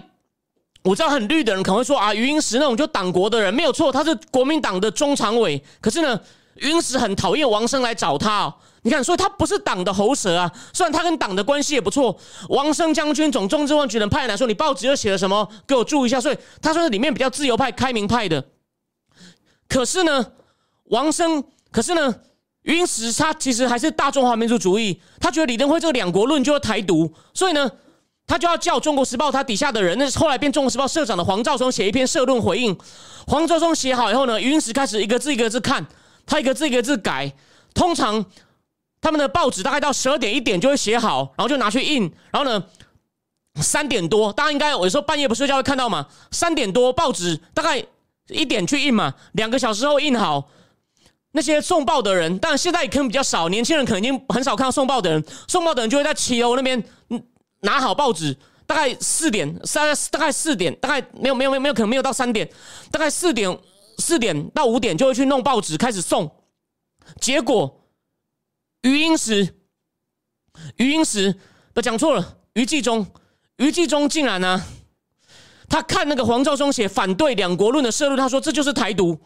[0.84, 5.62] 我知道很绿的人可能会说啊，余英时那种就党国的人没有错，他是国民党的中常委。
[5.80, 6.20] 可是呢，
[6.62, 8.44] 云石很讨厌王生来找他。
[8.44, 10.50] 哦你看，所以他不是党的喉舌啊。
[10.72, 15.48] 虽然他跟党的关系也不错，王生将军总政治万局人派人来说，你报纸又写了什么？
[15.68, 16.20] 给我注意一下。
[16.20, 18.44] 所以他算是里面比较自由派、开明派的。
[19.68, 20.32] 可是呢，
[20.86, 22.12] 王生，可是呢，
[22.62, 25.00] 云石他其实还是大中华民族主义。
[25.20, 27.70] 他觉得李登辉这个两国论就是台独，所以呢，
[28.26, 32.76] 他就要叫《中国时报》他底下的人，那后来变《中国时报》社长的黄兆松写一篇社论回应。
[33.28, 35.86] 黄兆松写好以后呢，云石开始一个字一个字看，
[36.26, 37.32] 他一个字一个字改，
[37.74, 38.24] 通常。
[39.04, 42.02] 他们的报纸大概到十二点一点就会写好，然后就拿去印。
[42.30, 42.64] 然后呢，
[43.56, 46.06] 三点多，大家应该有时候半夜不睡觉会看到嘛。
[46.30, 47.84] 三点多报纸大概
[48.28, 50.48] 一点去印嘛，两个小时后印好。
[51.32, 55.24] 那些送报的人，但现在可能比较少，年轻人可能已经很少看到送报的人。
[55.48, 56.80] 送报的人就会在七楼那边
[57.62, 58.36] 拿好报纸，
[58.68, 62.48] 大概四点三，大概四点，大概没有没有没有没有可能没有到三点，
[62.92, 63.58] 大概四点
[64.02, 66.30] 四点到五点就会去弄报纸开始送，
[67.20, 67.78] 结果。
[68.82, 69.54] 余英时，
[70.74, 71.36] 余英时，
[71.72, 73.06] 不讲错了，余继忠，
[73.58, 74.60] 余继忠竟然呢，
[75.68, 79.16] 他看那个黄兆忠写反对两国论的社论，他说这就是台独，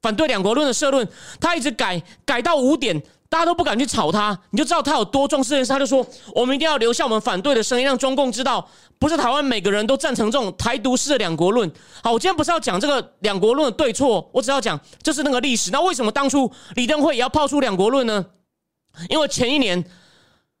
[0.00, 1.08] 反对两国论的社论，
[1.40, 5.72] 他一直改改到五点，大家都不敢去吵他，你就知道他有多重视这件事。
[5.72, 8.68] 他就说，我们一定要留下我们反对的声音，让中共知道，
[8.98, 11.72] 不是台湾每个人都赞成这种台独式的两国论。
[12.02, 15.70] 好，我今天不是要讲这个两国论的对错，我只要讲这是那个历史。
[15.70, 18.22] 那为什么当初李登辉也要抛出两国论呢？
[19.08, 19.82] 因为前一年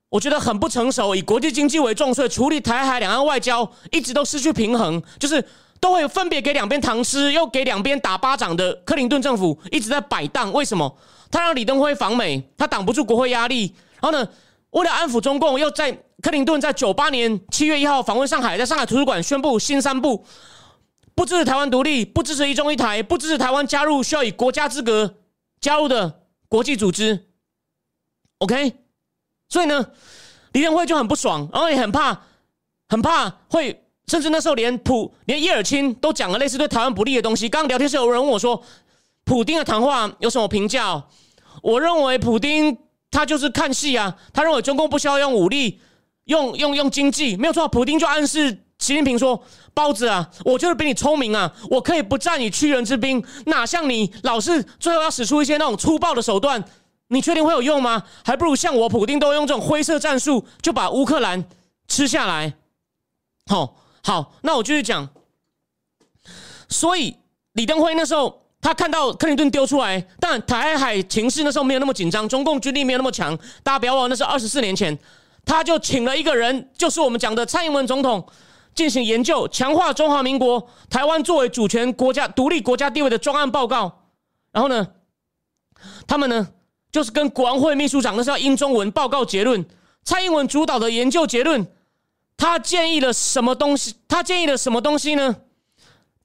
[0.08, 5.44] 我觉得很不成熟，以国际经济为重，所以处理台海两岸外交一直都失去平衡，就是
[5.78, 10.50] 都会分别给两边糖吃，又给两边打巴掌的克林顿政府一直在摆荡。
[10.54, 10.96] 为什么？
[11.32, 13.74] 他让李登辉访美，他挡不住国会压力。
[14.00, 14.28] 然后呢，
[14.70, 15.90] 为了安抚中共，又在
[16.22, 20.24] 克林顿在九八年七月一号访问上海，在上海图书馆宣布新三部：
[21.14, 25.16] 不支持台湾独立，不支持一中一台，不支持台湾加入需要以国家资格
[25.60, 27.28] 加入的国际组织。
[28.38, 28.74] OK，
[29.48, 29.90] 所以呢，
[30.52, 32.22] 李登辉就很不爽，然后也很怕，
[32.88, 37.48] 很怕会，甚至那时候连普连叶尔钦都讲了类似对台湾不利的东西。
[37.48, 38.62] 刚刚聊天室有人问我说，
[39.24, 41.04] 普丁的谈话有什么评价？
[41.62, 42.76] 我认为普丁
[43.10, 45.80] 他就是看戏啊，他认为中共不需要用武力，
[46.24, 47.68] 用用用经济，没有错。
[47.68, 49.42] 普丁就暗示习近平说，
[49.74, 56.62] 包子啊，我就是比你聪明啊，我可以不战以屈人之兵，哪像你老是最后要使出一些那种粗暴的手段。
[57.08, 58.02] 你确定会有用吗？
[58.24, 61.44] 还不如像我普丁都用这种灰色战术就把乌克兰
[61.86, 62.54] 吃下来。
[63.46, 65.06] 好，好，那我继续讲。
[66.70, 67.14] 所以
[67.52, 73.36] 李登辉那时候他看到克林顿丢出来，但台海情势那时候没有那么紧张，中共军力没有那么强。
[73.62, 74.96] 大家不要忘，那是二十四年前，
[75.44, 78.26] 他就请了一个人，就是我们讲的蔡英文总统，
[78.74, 84.06] 进行研究，强化中华民国台湾作为主权国家、独立国家地位的专案报告。
[84.52, 84.86] 然后呢，
[86.06, 86.48] 他们呢？
[86.92, 89.64] 就是跟国安会秘书长那是要英中文报告结论，
[90.04, 91.66] 蔡英文主导的研究结论，
[92.36, 93.94] 他建议了什么东西？
[94.06, 95.34] 他建议了什么东西呢？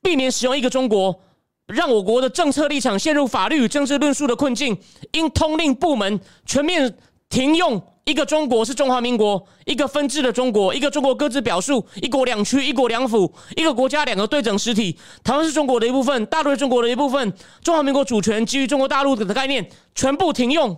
[0.02, 1.22] 避免使用一个中国，
[1.68, 4.78] 让我国的政策立场陷入法律与政治论述的困境，
[5.12, 6.98] 应通令部门全面
[7.30, 14.98] 停用一个中国是中华民国，一个分治的中国，一个中国各自表述，一国两区，一国两府，一个国家两个对等实体。
[15.26, 20.78] 台湾是中国的一部分，大陆是中国的一部分，中华民国主权基于中国大陆的概念，全部停用。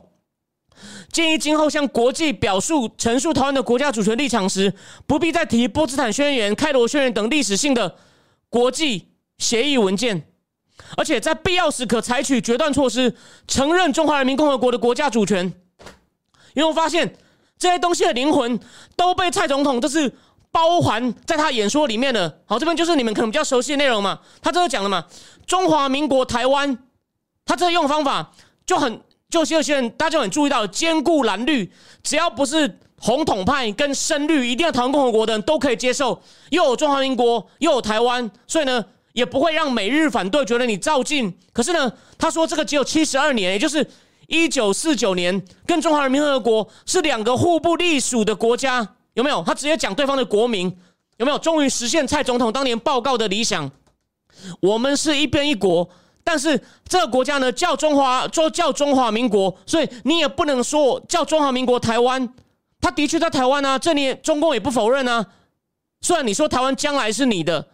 [1.12, 4.74] 建议今后向国际表述陈述台湾的国家主权立场时，
[5.06, 7.96] 不必再提波茨坦宣言、开罗宣言等历史性的
[8.50, 10.28] 国际协议文件，
[10.97, 13.13] 而且在必要时可采取决断措施，
[13.47, 15.45] 承认中华人民共和国的国家主权。
[16.53, 17.15] 因为我发现
[17.57, 18.59] 这些东西的灵魂
[18.95, 20.11] 都被蔡总统就是
[20.51, 22.39] 包含在他演说里面的。
[22.45, 24.19] 好，这边就是你们可能比较熟悉的内容嘛。
[24.41, 25.05] 他这个讲了嘛，
[25.45, 26.77] 中华民国台湾，
[27.45, 28.32] 他这个用方法
[28.65, 28.99] 就很，
[29.30, 31.71] 就有些人大家就很注意到，兼顾蓝绿，
[32.01, 36.19] 只要不是红统派跟深绿，一定要台湾共和国的人都可以接受，
[36.49, 38.84] 又有中华民国，又有台湾，所以呢，
[39.14, 41.38] 也不会让美日反对，觉得你照进。
[41.53, 43.86] 可是呢，他说这个只有七十二年，也就是。
[44.32, 49.41] 一九四九年，跟中华人民共和国是两个互不隶属的国家，有没有？
[49.43, 50.72] 他直接讲对方的国民，
[51.18, 51.39] 有没有？
[51.39, 53.72] 终于实现蔡总统当年报告的理想。
[54.60, 55.89] 我们是一边一国，
[56.24, 62.32] 但是这个国家呢叫中华，说叫中华民国，所以你也不能说叫中华民国台湾。
[62.80, 65.26] 他的确在台湾啊，这里中共也不否认啊。
[66.01, 67.68] 虽然你说台湾将来是你的。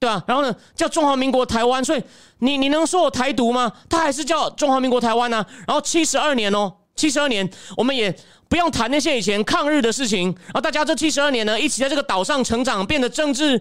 [0.00, 0.22] 对吧？
[0.28, 2.02] 然后呢，叫中华民国台湾，所以
[2.38, 3.72] 你你能说我台独吗？
[3.88, 5.44] 他还是叫中华民国台湾呢。
[5.66, 8.16] 然后七十二年哦，七十二年，我们也
[8.48, 10.26] 不用谈那些以前抗日的事情。
[10.46, 13.60] 然后大家这七十二年呢，一起在这个岛上成长，变得政治、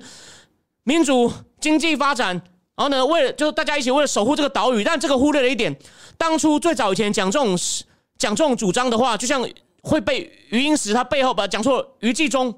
[0.83, 2.39] 民主、经济发展。
[2.75, 5.75] 然后呢，为了就大家一起为了守护这个岛屿，但这个忽略了一点，
[6.19, 7.57] 当初最早以前讲这种
[8.19, 9.43] 讲这种主张的话，就像
[9.81, 12.53] 会被余英时他背后把讲错余继忠。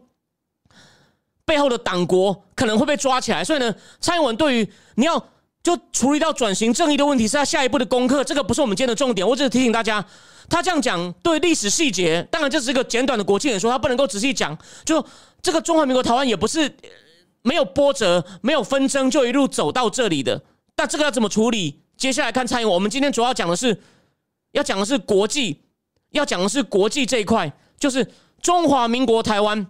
[1.49, 5.17] 背后的党国可能会被抓起来，所以呢，蔡英文对于你要
[5.63, 9.27] 就处理到转型正义的问题是他下一步的功课，这个不是我们今天的重点。
[9.27, 10.05] 我只是提醒大家，
[10.47, 14.55] 他这样讲对历史细节，当然这是一个简短的国庆演说，他不能够仔细讲。
[14.85, 15.03] 就
[15.41, 16.71] 这个中华民国台湾也不是
[17.41, 20.39] 没有波折、没有纷争就一路走到这里的。
[20.75, 21.81] 但这个要怎么处理？
[21.97, 22.75] 接下来看蔡英文。
[22.75, 23.81] 我们今天主要讲的是
[24.51, 25.61] 要讲的是国际，
[26.11, 28.07] 要讲的是国际这一块，就是
[28.39, 29.65] 中华民国台湾。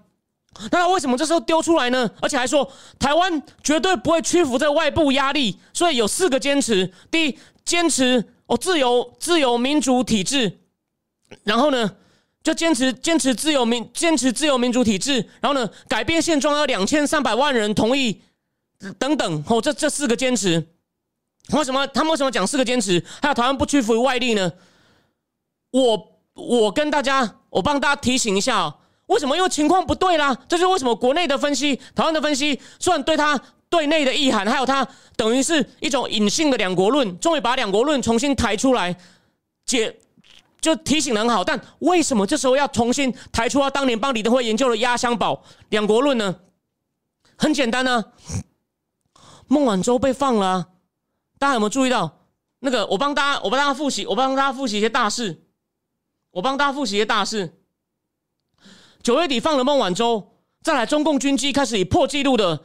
[0.72, 2.10] 那他为什么这时候丢出来呢？
[2.22, 10.50] 而且还说台湾绝对不会屈服这外部压力，所以有四个坚持：第一，坚持哦自由自由民主体制；
[11.44, 11.90] 然后呢，
[12.44, 18.22] 就坚持坚持自由民坚持自由民主体制；然后呢，改变现状要两千三百万人同意
[18.98, 19.44] 等等。
[19.48, 20.68] 哦，这这四个坚持，
[21.52, 23.02] 为什么他们为什么讲四个坚持？
[23.22, 24.52] 还有台湾不屈服于外力呢？
[25.72, 28.76] 我我跟大家，我帮大家提醒一下哦。
[29.10, 29.36] 为什么？
[29.36, 30.96] 因为情况不对啦，这是为什么？
[30.96, 38.96] 国内的分析，台湾的分析，虽然对他对内的意涵，还有他等于是一种隐性的两国论，终于把两国论重新抬出来
[39.66, 39.98] 解，
[40.62, 41.44] 就提醒的很好。
[41.44, 46.36] 但为什么这时候要重新抬出他当年帮李登辉研究的压箱宝两国论呢？
[47.36, 48.06] 很简单呢，
[49.48, 50.68] 孟晚舟被放了，
[51.40, 52.20] 大家有没有注意到？
[52.60, 55.42] 那个，我帮大家，我帮大家复习，我帮大家复习一些大事，
[56.30, 57.59] 我帮大家复习一些大事。
[59.02, 62.62] 九月底放了孟晚舟，再来中共军机开始以破纪录的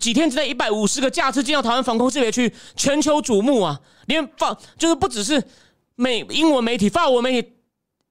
[0.00, 3.80] 几天之内一百五十个架次进到台湾防空识别区，全球瞩目啊！
[4.06, 5.42] 连放就是不只是
[5.94, 7.52] 美英文媒体、法文媒体、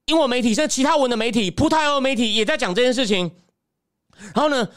[0.06, 3.30] 英文媒体，甚至其他文的媒体、葡萄牙媒体也在讲这件事情。
[4.34, 4.68] 然后呢？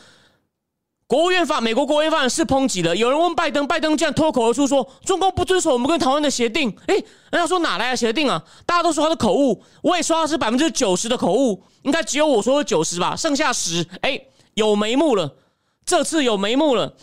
[1.07, 2.95] 国务院发美国国务院发言是抨击的。
[2.95, 8.43] 有人问拜登，拜登竟然脱口而出说：“中共不遵守我们跟台湾的协定。”哎，人家说哪来的协定啊？
[8.65, 14.19] 大家都说他的口误，我也说他是百分之九十的口误，应该只有我说的九十吧，剩下十，哎，
[14.55, 15.35] 有眉目了。
[15.85, 16.95] 这次有眉目了。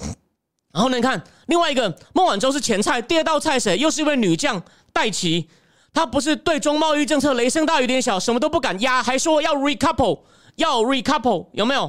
[0.72, 3.78] 然后呢，你看另外一个孟晚舟是前菜，第二道菜谁？
[3.78, 4.61] 又是一位女将
[4.92, 5.48] 戴琪，
[5.94, 10.22] 她不是对中贸易政策雷声大雨点小，什么都不敢压，还说要 recouple，
[10.57, 11.82] 要 recouple，有没有？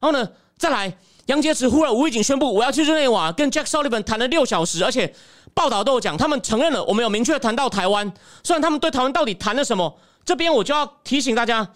[0.00, 0.98] 然后呢，再来。
[1.30, 5.14] 杨洁篪忽然无意间宣布，我要去日内瓦跟 Jack Sullivan 谈了六小时，而且
[5.54, 8.12] 报道都有讲，他们承认了我们有明确谈到台湾。
[8.42, 11.68] 虽然他们对台湾到底谈了什么，这边我就要提醒大家，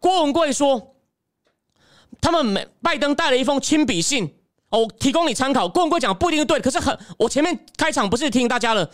[0.00, 0.96] 郭文贵说，
[2.20, 4.34] 他们美拜登带了一封亲笔信，
[4.68, 5.66] 哦，提供你参考。
[5.66, 8.90] 郭文贵讲不一定对，可是很，我前面开场不是提醒大家了，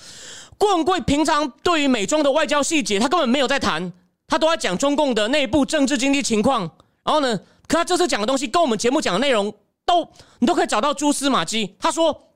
[0.56, 3.92] 郭文贵平常对于美中的外交细节，他根本没有在谈，
[4.28, 6.60] 他都在讲中共的内部政治经济情况。
[7.02, 7.36] 然后呢，
[7.66, 9.52] 可他这次讲的东西跟我们节目讲的内容。
[9.86, 10.06] 都
[10.40, 11.74] 你都可以找到蛛丝马迹。
[11.78, 12.28] 他说，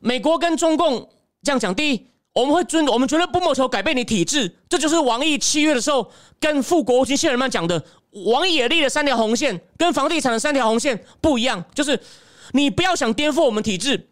[0.00, 1.08] 美国跟中共
[1.42, 4.56] 这样讲：第一，我们会尊，我们绝对不谋求改变你体制。
[4.68, 6.10] 这就是王毅七月的时候
[6.40, 7.84] 跟副国务卿谢尔曼讲的。
[8.24, 12.00] 王毅也立了三条红线，跟房地产的三条红线不一样，就是
[12.54, 14.08] 你不要想颠覆我们体制。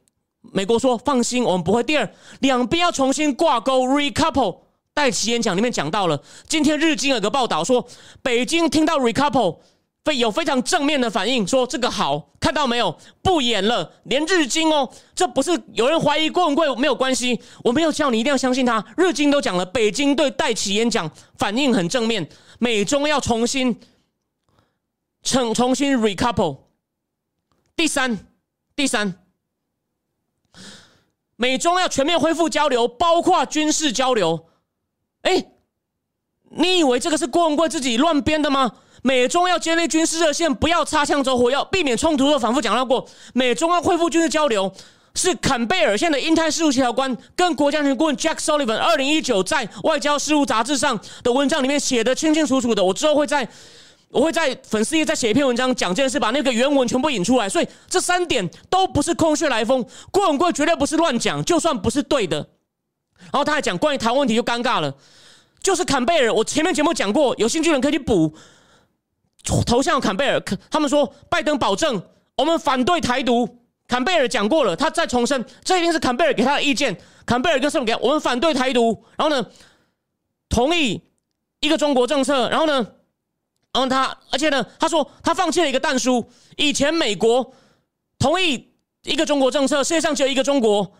[0.53, 1.83] 美国说放心，我们不会。
[1.83, 2.09] 第二，
[2.39, 4.59] 两边要重新挂钩，recouple。
[4.95, 7.87] 戴奇演讲里面讲到了，今天日经有个报道说，
[8.23, 9.59] 北京听到 recouple
[10.09, 12.99] 非有非常正面的反应，说这个好，看到没有？
[13.21, 22.27] 不演了，连日经哦，这不是有人怀疑郭文贵没有关系，我没有叫你一定要相信他，日经都讲了，北京对戴奇演讲反应很正面，
[22.59, 23.79] 美中要重新
[25.23, 26.61] 重重新 recouple。
[27.77, 28.19] 第三，
[28.75, 29.15] 第三，
[31.37, 34.49] 美中要全面恢复交流，包括军事交流。
[35.21, 35.45] 哎，
[36.49, 38.73] 你以为这个是郭文贵自己乱编的吗？
[39.03, 42.27] 美中要建立军事热线，不要擦枪走火，要避免冲突。
[42.27, 44.73] 我反复讲到过，美中要恢复军事交流，
[45.15, 52.85] 是坎贝尔县的英泰事务协调官跟国家安全顾问 Jack Sullivan 二零一九在外交事务杂志上的文章里面写的清清楚楚的。
[52.85, 53.49] 我之后会在
[54.11, 57.49] 我会在粉丝页再写一篇文章讲这件事，把那个原文全部引出来。
[57.49, 62.37] 所以这三点都不是空穴来风，郭文贵绝对不是乱讲，就算不是对的。
[63.19, 64.95] 然后他还讲关于台湾问题就尴尬了，
[65.63, 68.33] 就是坎贝尔，我前面节目讲过，有兴趣的人可以去补。
[69.45, 72.03] 头像坎贝尔，他们说拜登保证
[72.37, 73.49] 我们反对台独。
[73.87, 76.95] 坎贝尔讲过了，他再重申，这一定是坎贝尔给他的意见。
[77.25, 77.97] 坎贝尔跟什么给？
[77.97, 79.47] 我们反对台独，然后呢，
[80.51, 81.01] 同意
[81.61, 82.75] 一个中国政策，然后呢，
[83.73, 86.29] 然后他，而且呢，他说他放弃了一个弹书。
[86.59, 87.55] 以前美国
[88.19, 88.71] 同意
[89.05, 90.93] 一个中国政策，世界上只有一个中国。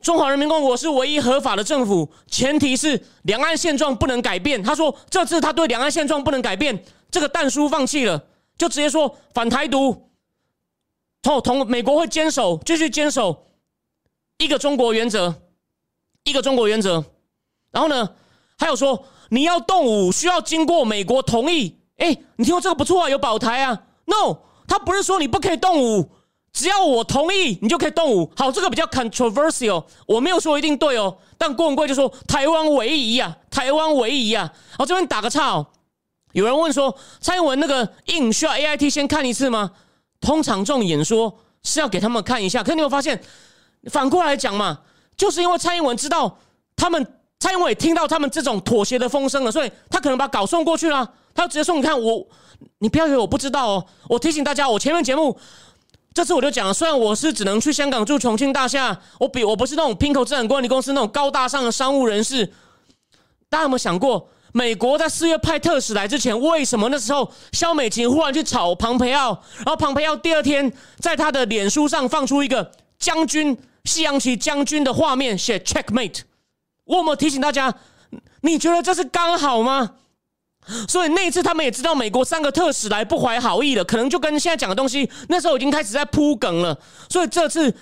[0.00, 4.62] 中华人民共和国是唯一合法的政府，前提是两岸现状不能改变。
[4.62, 8.24] 他说这次他对两岸现状不能改变，这个弹书放弃了，
[8.58, 10.10] 就直接说反台独，
[11.20, 13.46] 同同美国会坚守，继续坚守
[14.38, 15.32] 一个中国原则，
[16.24, 17.04] 一个中国原则。
[17.70, 18.14] 然后呢，
[18.58, 21.78] 还有说你要动武需要经过美国同意。
[21.98, 26.10] 哎，你听说这个不错啊，有保台啊？No，他不是说你不可以动武。
[26.52, 28.30] 只要我同意，你就可以动武。
[28.36, 31.16] 好，这个比较 controversial，我没有说一定对哦。
[31.38, 34.52] 但郭文贵就说台湾唯一啊，台湾唯一啊。
[34.78, 35.66] 好，这边打个岔哦。
[36.32, 39.70] 有人问说，蔡英文那个印需要 A I T 先看一次吗？
[40.20, 42.62] 通常这种演说是要给他们看一下。
[42.62, 43.22] 可你有发现，
[43.90, 44.80] 反过来讲嘛，
[45.16, 46.38] 就是因为蔡英文知道
[46.76, 47.06] 他们，
[47.38, 51.12] 蔡英文也听到他们这种妥协的风声了，所以他可能把稿送过去了。
[51.34, 52.26] 他直接说：“你看我，
[52.78, 53.86] 你不要以为我不知道哦。
[54.08, 55.38] 我提醒大家，我前面节目。”
[56.14, 62.44] 这次我就讲了，虽然我是只能去香港住重庆大厦，我比我不是那种 pinko 资产管理公司那种高大上的商务人士。
[63.48, 76.20] 大家有没有想过，美国在四月派特使来之前，为什么那时候肖美琴忽然去炒庞培奥，然后庞培奥第二天在他的脸书上放出一个将军西洋棋将军的画面，写 checkmate。
[76.84, 77.74] 我有没有提醒大家？
[78.42, 79.92] 你觉得这是刚好吗？
[80.86, 86.78] 所以那一次，他们也知道美国三个特使来不怀好意了，可能就跟现在讲的东西，那时候已经开始在铺梗了。
[87.08, 87.74] 所以这次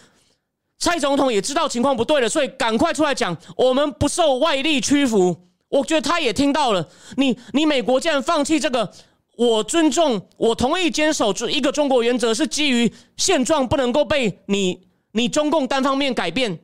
[0.78, 5.49] 蔡总统也知道情况不对了，所以赶快出来讲，我们不受外力屈服。
[5.70, 8.92] 我觉得他也听到了，你你美国竟然放弃这个，
[9.38, 16.58] 我尊重，我同意坚守一个中国原则，是基于现状不能够被你你中共单方面改变。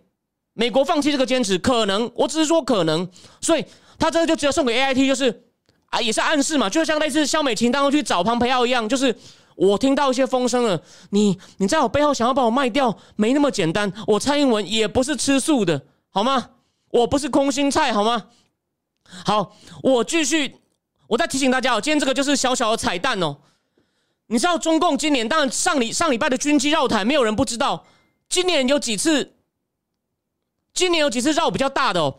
[0.52, 3.09] 美国放弃这个坚持，可能我只是说可能，
[3.40, 3.64] 所以
[3.98, 5.42] 他这个就只有送给 A I T，就是。
[5.88, 9.16] 啊，也是暗示嘛，就像类似肖美琴当初去找庞培奥一样，就是
[9.54, 13.90] 我听到一些风声了，你你在我背后想要把我卖掉，没那么简单。
[14.04, 15.80] 我蔡英文也不是吃素的，
[16.11, 16.50] 好吗？
[16.90, 18.24] 我不是空心菜，好吗？
[19.24, 20.57] 好，我继续，
[21.07, 23.36] 我再提醒大家哦，今天这个就是小小的彩蛋哦。
[24.26, 27.86] 你知道中共今年，当然上礼上礼拜的军机绕台，没有人不知道。
[28.28, 29.34] 今年有几次，
[30.74, 32.18] 今年有几次绕比较大的哦，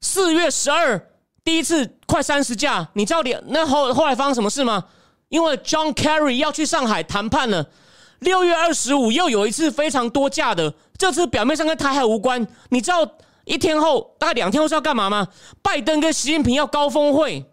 [0.00, 1.10] 四月十二。
[1.42, 4.84] 第一次快三十架，你知道你那后后来发生什么事吗？
[5.28, 7.70] 因为 John Kerry 要去上海谈判了。
[8.18, 12.44] 六月二十五又有一次非常多架的，这次表面上跟台海无关。
[12.70, 13.08] 你知道
[13.46, 15.26] 一天后大概两天后是要干嘛吗？
[15.62, 17.46] 拜登跟习近平要高峰会，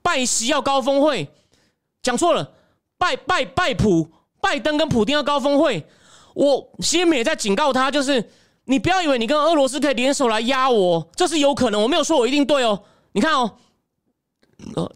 [0.00, 1.28] 拜习要高峰会，
[2.00, 2.52] 讲错了，
[2.96, 4.08] 拜拜拜普，
[4.40, 5.84] 拜登跟普京要高峰会。
[6.34, 8.30] 我习近平也在警告他，就是。
[8.66, 11.82] 你不要以为你跟俄罗斯可以联手来压我，这是有可能。
[11.82, 12.80] 我没有说我一定对哦。
[13.10, 13.58] 你看哦，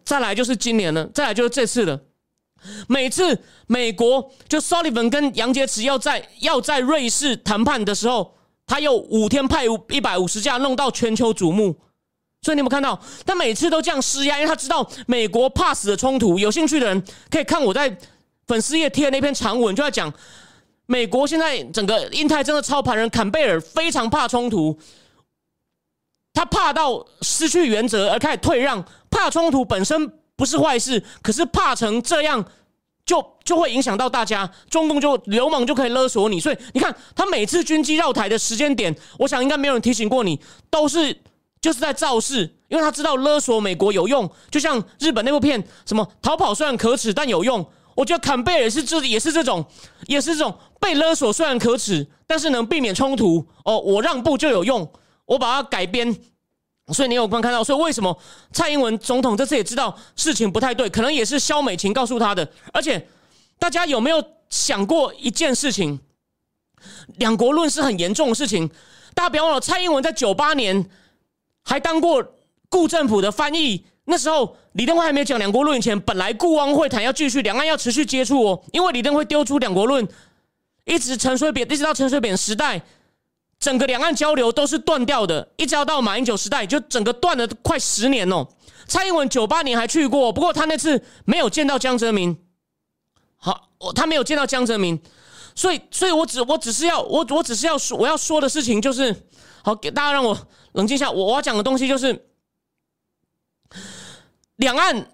[0.05, 2.01] 再来就是今年了，再来就是这次了。
[2.87, 8.36] 每次美国就 Sullivan 跟杨洁篪要在要在瑞士谈判的时候，
[8.67, 11.77] 他又五天派一百五十架，弄到全球瞩目。
[12.43, 13.01] 所以你有没有看到？
[13.25, 16.39] 他每次都这样施压，因为他知道美国怕死的冲突。
[16.39, 17.97] 有兴趣的人可以看我在
[18.47, 20.13] 粉丝页贴的那篇长文，就在讲。
[20.89, 24.79] 美国现在整个印太真的操盘人坎贝尔非常怕冲突，
[26.33, 28.85] 他怕到失去原则而开始退让。
[29.11, 32.45] 怕冲突本身不是坏事，可是怕成这样
[33.07, 36.41] 就就会影响到大家，中共就流氓就可以勒索你。
[36.41, 40.39] 所以你看，他每次军机绕台的时间点，我想应该没有人提醒过你，
[40.69, 41.17] 都是
[41.61, 42.53] 就是在造势。
[42.69, 47.65] 因为他知道勒索美国有用，就像日本那部片，什么逃跑虽然可耻但有用。
[47.95, 49.65] 我觉得坎贝尔是这也是这种，
[50.07, 53.79] 也是这种被勒索虽然可耻，但是能避免冲突哦。
[53.79, 54.87] 我让步就有用，
[55.25, 56.15] 我把它改编。
[56.93, 58.17] 所以你有观看到，所以为什么
[58.53, 62.49] 蔡英文总统这次也知道事情不太对，可能也是肖美琴告诉他的。
[62.73, 63.09] 而且
[63.59, 65.99] 大家有没有想过一件事情？
[67.17, 68.71] 两国论是很严重的事情。
[69.15, 70.89] 大家别忘了，蔡英文在九八年
[71.65, 72.25] 还当过
[72.69, 73.85] 顾政府的翻译。
[74.05, 78.63] 那时候李登辉还没有讲两国论以前，本来顾汪会谈要继续，两岸要持续接触哦。
[78.73, 80.07] 因为李登辉丢出两国论，
[80.85, 82.81] 一直陈水扁，一直到陈水扁时代，
[83.67, 88.47] 整个两岸交流都是断掉的，一直要到马英九时代，就整个断了快十年哦。
[88.87, 92.39] 蔡英文九八年还去过，不过他那次没有见到江泽民。
[93.37, 94.97] 好，他没有见到江泽民。
[95.57, 99.13] 所以，所以我只我只是要我我只是要说我要说的事情就是，
[99.65, 100.39] 好，给大家让我
[100.75, 101.11] 冷静一下。
[101.11, 102.25] 我我要讲的东西就是，
[104.55, 105.11] 两岸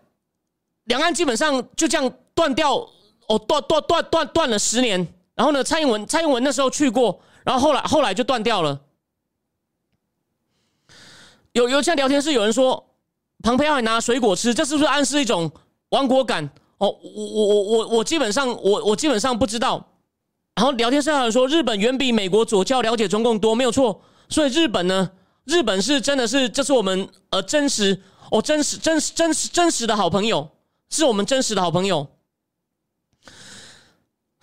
[0.85, 2.75] 两岸基本上就这样断掉，
[3.29, 5.09] 哦，断断断断断了十年。
[5.35, 8.81] 然后呢，蔡英文蔡英文那时候去过，然后后来后来就断掉了。
[11.53, 12.95] 有有在聊天室有人说，
[13.43, 15.51] 庞培还拿水果吃，这是不是暗示一种
[15.91, 16.49] 亡国感？
[16.79, 19.87] 哦，我我我我我基本上我我基本上不知道。
[20.55, 24.03] 然后聊天室有人说，日本远比美国左教了解中共多，没有错。
[24.29, 25.11] 所以日本呢，
[25.45, 30.49] 日本是真的是，这是我们呃真实哦真实真实真实真实的好朋友，
[30.91, 32.07] 是我们真实的好朋友。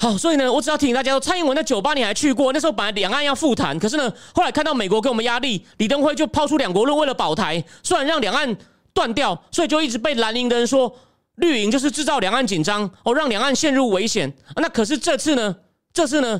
[0.01, 8.55] 好，所以呢，我只要提醒大家说，蔡英文在九八年还去过，那时候本来两岸要复谈，可是呢，后来看到美国给我们压力，李登辉就抛出两国论，为了保台，虽然让两岸
[8.93, 10.95] 断掉，所以就一直被蓝营的人说
[11.35, 14.33] 绿营就是制造两岸紧张哦，让两岸陷入危险。
[14.55, 15.53] 那可是这次呢？
[15.91, 16.39] 这次呢，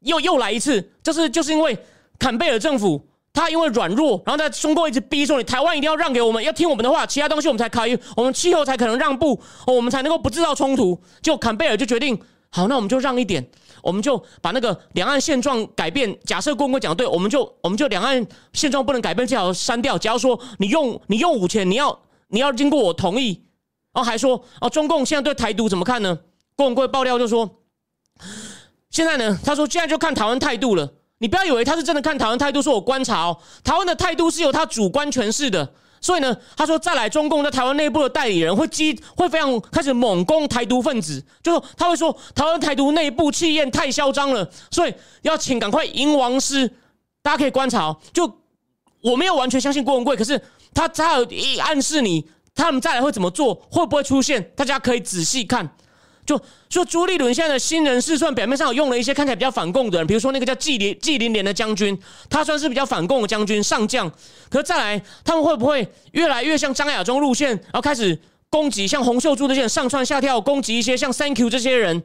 [0.00, 1.78] 又又来一次，这次就是因为
[2.18, 3.00] 坎贝尔政府，
[3.32, 11.00] 他因为软弱，然后在中国一直逼说你台湾一定要让给我们，要听我们的话，其他东西我们才可以，我们气候才可能让步，哦我们才能够不制造冲突。
[11.22, 12.18] 就坎贝尔就决定，
[12.50, 13.46] 好，那我们就让一点，
[13.82, 16.18] 我们就把那个两岸现状改变。
[16.24, 19.98] 假设郭文贵讲对，我们就我们就两岸现状不能改变，最好删掉。
[19.98, 23.44] 假如说你用你用五千，你要你要经过我同意，
[23.92, 26.18] 然后还说哦，中共现在对台独怎么看呢？
[26.56, 27.56] 郭文贵爆料就说。
[28.90, 29.38] 现在呢？
[29.44, 30.94] 他说现在就看台湾态度了。
[31.18, 35.72] 你不要以为他是真的看台湾态度，说我观察哦，台湾的态度是由他主观诠释的。
[36.00, 46.70] 所以呢，他说再来中共在台湾内部的代理人会激会非常开始猛攻台独分子，就说他会说台湾台独内部气焰太嚣张了，所以要请赶快迎王师。
[47.20, 48.40] 大家可以观察哦，就
[49.02, 50.40] 我没有完全相信郭文贵，可是
[50.72, 54.52] 他他有一暗示你他们再来会怎么做，会不会出现？
[54.56, 55.68] 大家可以仔细看。
[56.28, 61.98] 就说朱立伦现在的新人事，算表面上有用了一些看起来比较反共的人，比如说那个叫纪林纪林连的将军，
[62.28, 64.10] 他算是比较反共的将军上将。
[64.50, 68.20] 可是再来，他们会不会越来越像张亚中路线，然后开始
[68.50, 72.02] 攻击像洪秀柱这些上蹿下跳，攻击一些像 Thank you 这些人？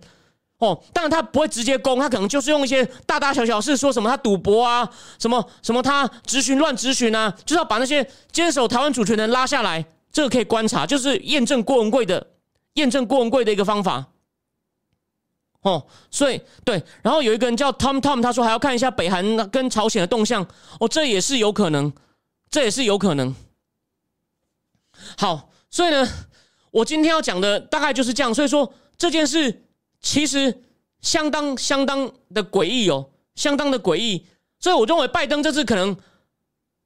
[0.60, 9.84] 哦，当然他不会直接攻，他可能就是用一些大大小小事，说什么他赌博啊，什么什么他执询乱执询啊，就是要把那些坚守台湾主权的人拉下来。
[10.14, 12.26] 这个可以观察，就是验证郭文贵的
[12.76, 14.06] 验证郭文贵的一个方法。
[15.64, 20.46] 哦，所以对，然后有一个人叫 Tom Tom，他说还要看一下北韩跟朝鲜的动向，
[20.80, 21.92] 哦，这也是有可能，
[22.50, 23.34] 这也是有可能。
[25.18, 26.06] 好，所以呢，
[26.70, 28.34] 我今天要讲的大概就是这样。
[28.34, 29.64] 所以说这件事
[30.02, 30.64] 其实
[31.00, 34.26] 相当相当的诡异哦，相当的诡异。
[34.60, 35.96] 所以我认为拜登这次可能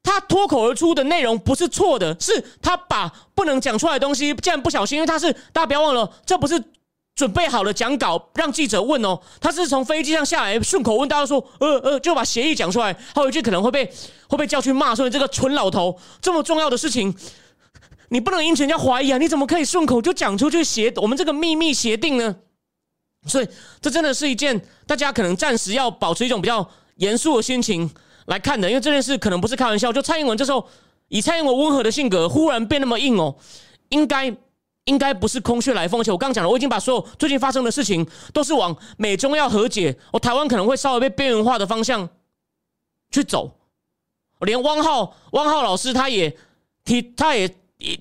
[0.04, 6.64] 他脱口而出的内容不是错的，是他把不能讲出来的东西，竟然不小心，因为他是大家不要忘了，这不是。
[7.18, 9.20] 准备好了讲稿，让记者问哦。
[9.42, 13.92] 他是从飞机上下来，顺口问大家说：“呃呃，就把协议讲出来。”还有一句可能会被
[14.30, 17.12] 会被叫去骂，说你这个蠢老头，这么重要的事情，
[18.10, 19.18] 你不能引起人家怀疑啊！
[19.18, 22.36] 你怎么可以顺口就讲出去协我们这个秘密协定呢？
[23.26, 23.48] 所以
[23.82, 27.90] 这真的是一件大家可能暂时要保持一种比较严肃的心情
[28.28, 29.92] 来看的，因为这件事可能不是开玩笑。
[29.92, 30.64] 就蔡英文这时候
[31.08, 33.36] 以蔡英文温和的性格忽然变那么硬哦，
[33.90, 34.32] 应该。
[34.88, 42.10] 应该不是空穴来风，而且我刚讲了，我已经把所有最近发生的事情都是往美中要和解，我台湾可能会稍微被边缘化的方向
[43.12, 43.52] 去走。
[44.42, 46.36] 连汪浩汪浩老师他也
[46.86, 47.48] 提，他也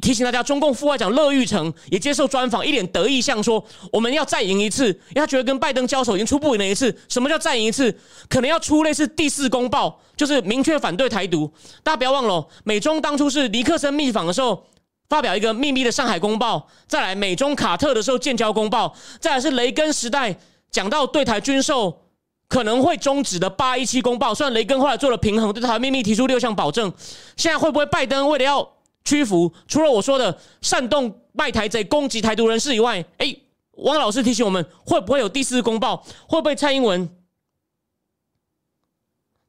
[0.00, 3.62] 提醒大家，中共副外长乐玉成也接受专访，一脸得意相说，
[3.92, 6.96] 我们要再赢一次，因为他觉得跟拜登交手已经出不赢了一次。
[7.08, 7.92] 什么叫再赢一次？
[8.28, 11.52] 可能要出类似第四公报，就是明确反对台独。
[11.82, 14.64] 大家不要忘了，美中当初是尼克森密访的时候。
[15.08, 20.36] 发表一个秘密的上海公报，再来美中卡特的时候建交公报，再来是雷根时代
[20.70, 22.02] 讲到对台军售
[22.48, 24.34] 可能会终止的八一七公报。
[24.34, 26.92] 虽然雷根后来做了平衡，对台秘密提出六项保证，
[27.36, 28.68] 现在会不会拜登为了要
[29.04, 33.34] 屈服，除了我说的煽动卖台贼、攻击台独人士以外，哎，
[33.72, 36.04] 汪老师提醒我们，会不会有第四公报？
[36.28, 37.08] 会不会蔡英文？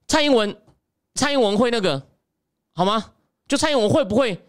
[0.08, 0.56] 蔡英文，
[1.16, 2.08] 蔡英文会那个
[2.74, 3.14] 好吗？
[3.48, 4.47] 就蔡英文会不会？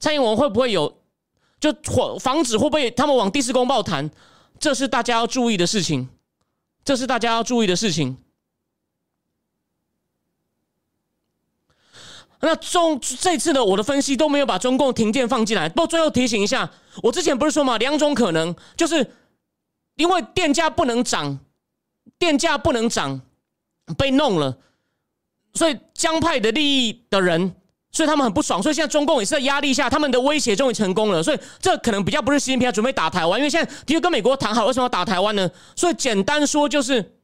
[0.00, 0.96] 蔡英文会不会有？
[1.60, 4.10] 就防防止会不会他们往第四公报谈？
[4.58, 6.08] 这是大家要注意的事情，
[6.82, 8.16] 这是大家要注意的事情。
[12.40, 15.68] 那中这次的我的分析都没有把中共停电放进来。
[15.68, 16.70] 不过最后提醒一下，
[17.02, 19.14] 我之前不是说嘛，两种可能，就是
[19.96, 21.38] 因为电价不能涨，
[22.18, 23.20] 电价不能涨，
[23.98, 24.56] 被弄了，
[25.52, 27.54] 所以江派的利益的人。
[27.92, 31.20] 所以他们很不爽，所以现在中共也是在压力下，他们的威胁终于成功了。
[31.20, 35.50] 所以这可能比较不是习近平准备打台湾，因为现在的确跟美国谈好，为什么要打台湾呢？
[35.74, 37.16] 所以简单说就是，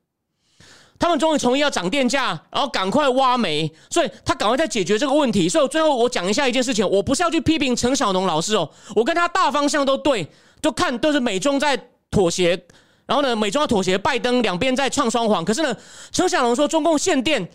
[0.99, 5.49] 他们终于同意要涨电价，然后赶快挖煤，所以他赶快在解决这个问题。
[5.49, 10.27] 所以最后我讲一下一件事情，我不是要去批评陈小农老师哦，我跟他大方向都对，
[10.61, 12.61] 就看都是美中在妥协，
[13.07, 15.45] 然后呢美中要妥协，拜登两边在唱双簧。
[15.45, 15.77] 可是呢，
[16.11, 17.49] 陈小农说中共限电。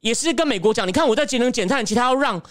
[0.00, 2.42] 也是跟美国讲，你看我在节能减碳，其他要让。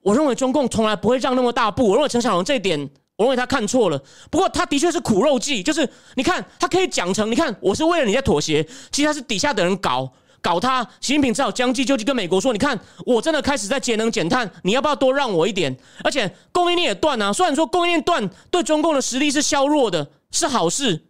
[0.00, 1.88] 我认为中共从来不会让那么大步。
[1.88, 2.78] 我认为陈小龙这一点，
[3.16, 4.00] 我认为他看错了。
[4.30, 10.84] 不过他的确是苦肉计，就是你看他可以讲成，你看我是为了你在妥协，其实他是底下的人搞搞他。
[11.00, 15.76] 习近平只好将计就计，跟美国说，你看我真的开始在节能减碳，你要不要多让我一点？
[16.04, 17.32] 而且供应链也断啊。
[17.32, 21.06] 虽然说供应链断对中共的实力是削弱的，是好事，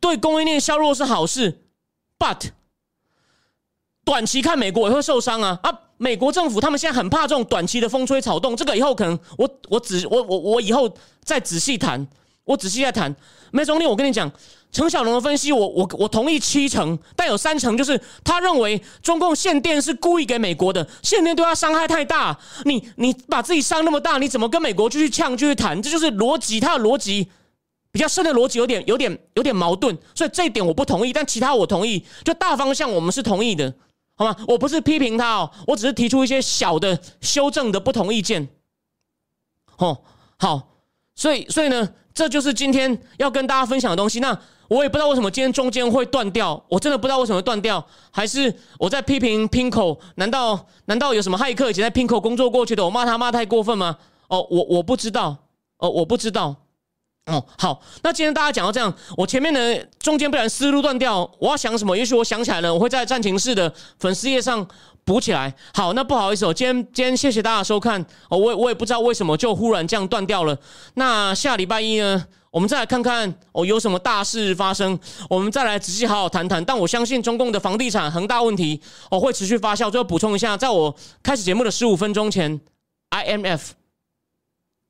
[0.00, 1.64] 对供应链削弱是好事
[2.18, 2.50] ，but。
[4.04, 5.72] 短期看美国也会受伤啊啊！
[5.96, 10.92] 美国政府他们现在很怕这种短期的风吹草动，这个以后可能我我仔我我我以后
[11.22, 12.06] 再仔细谈，
[12.44, 13.14] 我仔细再谈。
[13.52, 14.30] 梅总理，我跟你讲，
[14.72, 25.80] 陈小龙的分析，我我我同意七成，但有三成就是他认为中共限电是故意给美国的，限电对他伤害太大，你你把自己伤那么大，你怎么跟美国继续呛继续谈？
[25.80, 27.28] 这就是逻辑，他的逻辑
[27.92, 33.72] 比较深的逻辑有点有点有点矛盾，所以这一点我不同意，但其他我同意，就大方向我们是同意的。
[34.16, 34.36] 好吗？
[34.46, 38.48] 我不是批评他哦，我只是提出一些小的修正的不同意见。
[39.78, 39.98] 哦，
[40.38, 40.68] 好，
[41.14, 44.20] 所以所以呢，这就是今天要跟大家分享的东西。
[44.20, 44.38] 那
[44.68, 49.98] 我也不知道为什么今天中间会断掉，我真的不知道为什么断掉，还是我在批评 Pinko？
[50.14, 52.84] 难道难道有什么骇客以前在 Pinko 工作过去的？
[52.84, 53.98] 我骂他骂太过分吗？
[54.28, 55.36] 哦，我我不知道，
[55.78, 56.54] 哦，我不知道。
[57.26, 61.96] 哦，好，那今天大家讲到这样，我前面呢中间不然思路断掉，我要想什么？
[61.96, 64.66] 也许我想起来了，我会在战情室的粉丝页上
[65.04, 65.54] 补起来。
[65.72, 67.98] 好，那不好意思，哦，今天今天谢谢大家收看。
[68.28, 70.54] 哦，我我也不知道为什么就忽然这样断掉了。
[70.94, 74.98] 那下礼拜一呢，我们再来看看哦有什么大事发生，
[75.30, 76.62] 我们再来仔细好好谈谈。
[76.62, 78.78] 但我相信中共的房地产恒大问题
[79.10, 79.90] 哦会持续发酵。
[79.90, 82.60] 最后补充一下，在我开始节目的十五分钟前
[83.12, 83.70] ，IMF。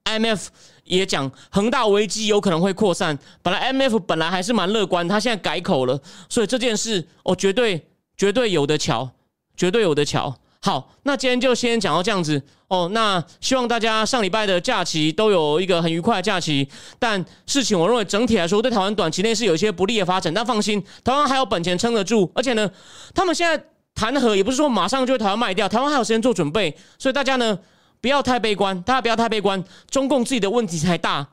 [0.07, 0.49] IMF
[0.85, 9.11] 也讲恒大危机有可能会扩散，本来 MF 本来还是蛮乐观，他现在改口了，所以这件事哦绝对绝对有的瞧，
[9.57, 10.35] 绝对有的瞧。
[10.61, 12.89] 好，那今天就先讲到这样子哦。
[12.93, 16.66] 那希望大家上礼拜的假期都有一个很愉快的假期。
[16.99, 22.70] 但事情我认为整体来说对台湾短期内是有一些不利的发展，但放心，台湾还有本钱撑得住，而且呢，
[23.14, 23.62] 他们现在
[23.95, 27.59] 谈和也不是说马上就台湾卖掉，台湾还有时间做准备，所以大家呢。
[28.05, 29.64] 不要太悲观，大家不要太悲观。
[29.88, 31.26] 中共自己的问题才大，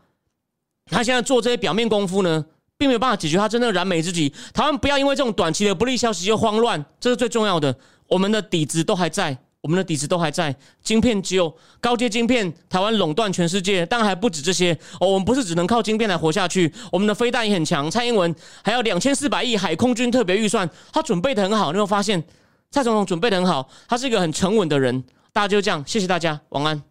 [0.90, 2.46] 他现在做这些表面功夫呢，
[2.78, 4.34] 并没有办法解决他真正燃眉之急。
[4.54, 7.76] 台湾不要因为这种短期的不利消息就慌乱，这是最重要的。
[8.08, 10.56] 我们的底子都还在，我们的底子都还在。
[10.82, 14.72] 晶片只有高阶晶片，台湾垄断全世界，但还不止这些。
[15.02, 17.92] 哦，我们不是只能靠晶片来活下去，我们的飞弹也很强。
[17.92, 21.74] 蔡英文还有两千四百亿海空军特别预算，他准备的很好。
[21.74, 22.24] 你会发现，
[22.70, 25.04] 蔡总统准备的很好，他是一个很沉稳的人。
[25.34, 26.91] 大家就这样，谢谢大家，晚安。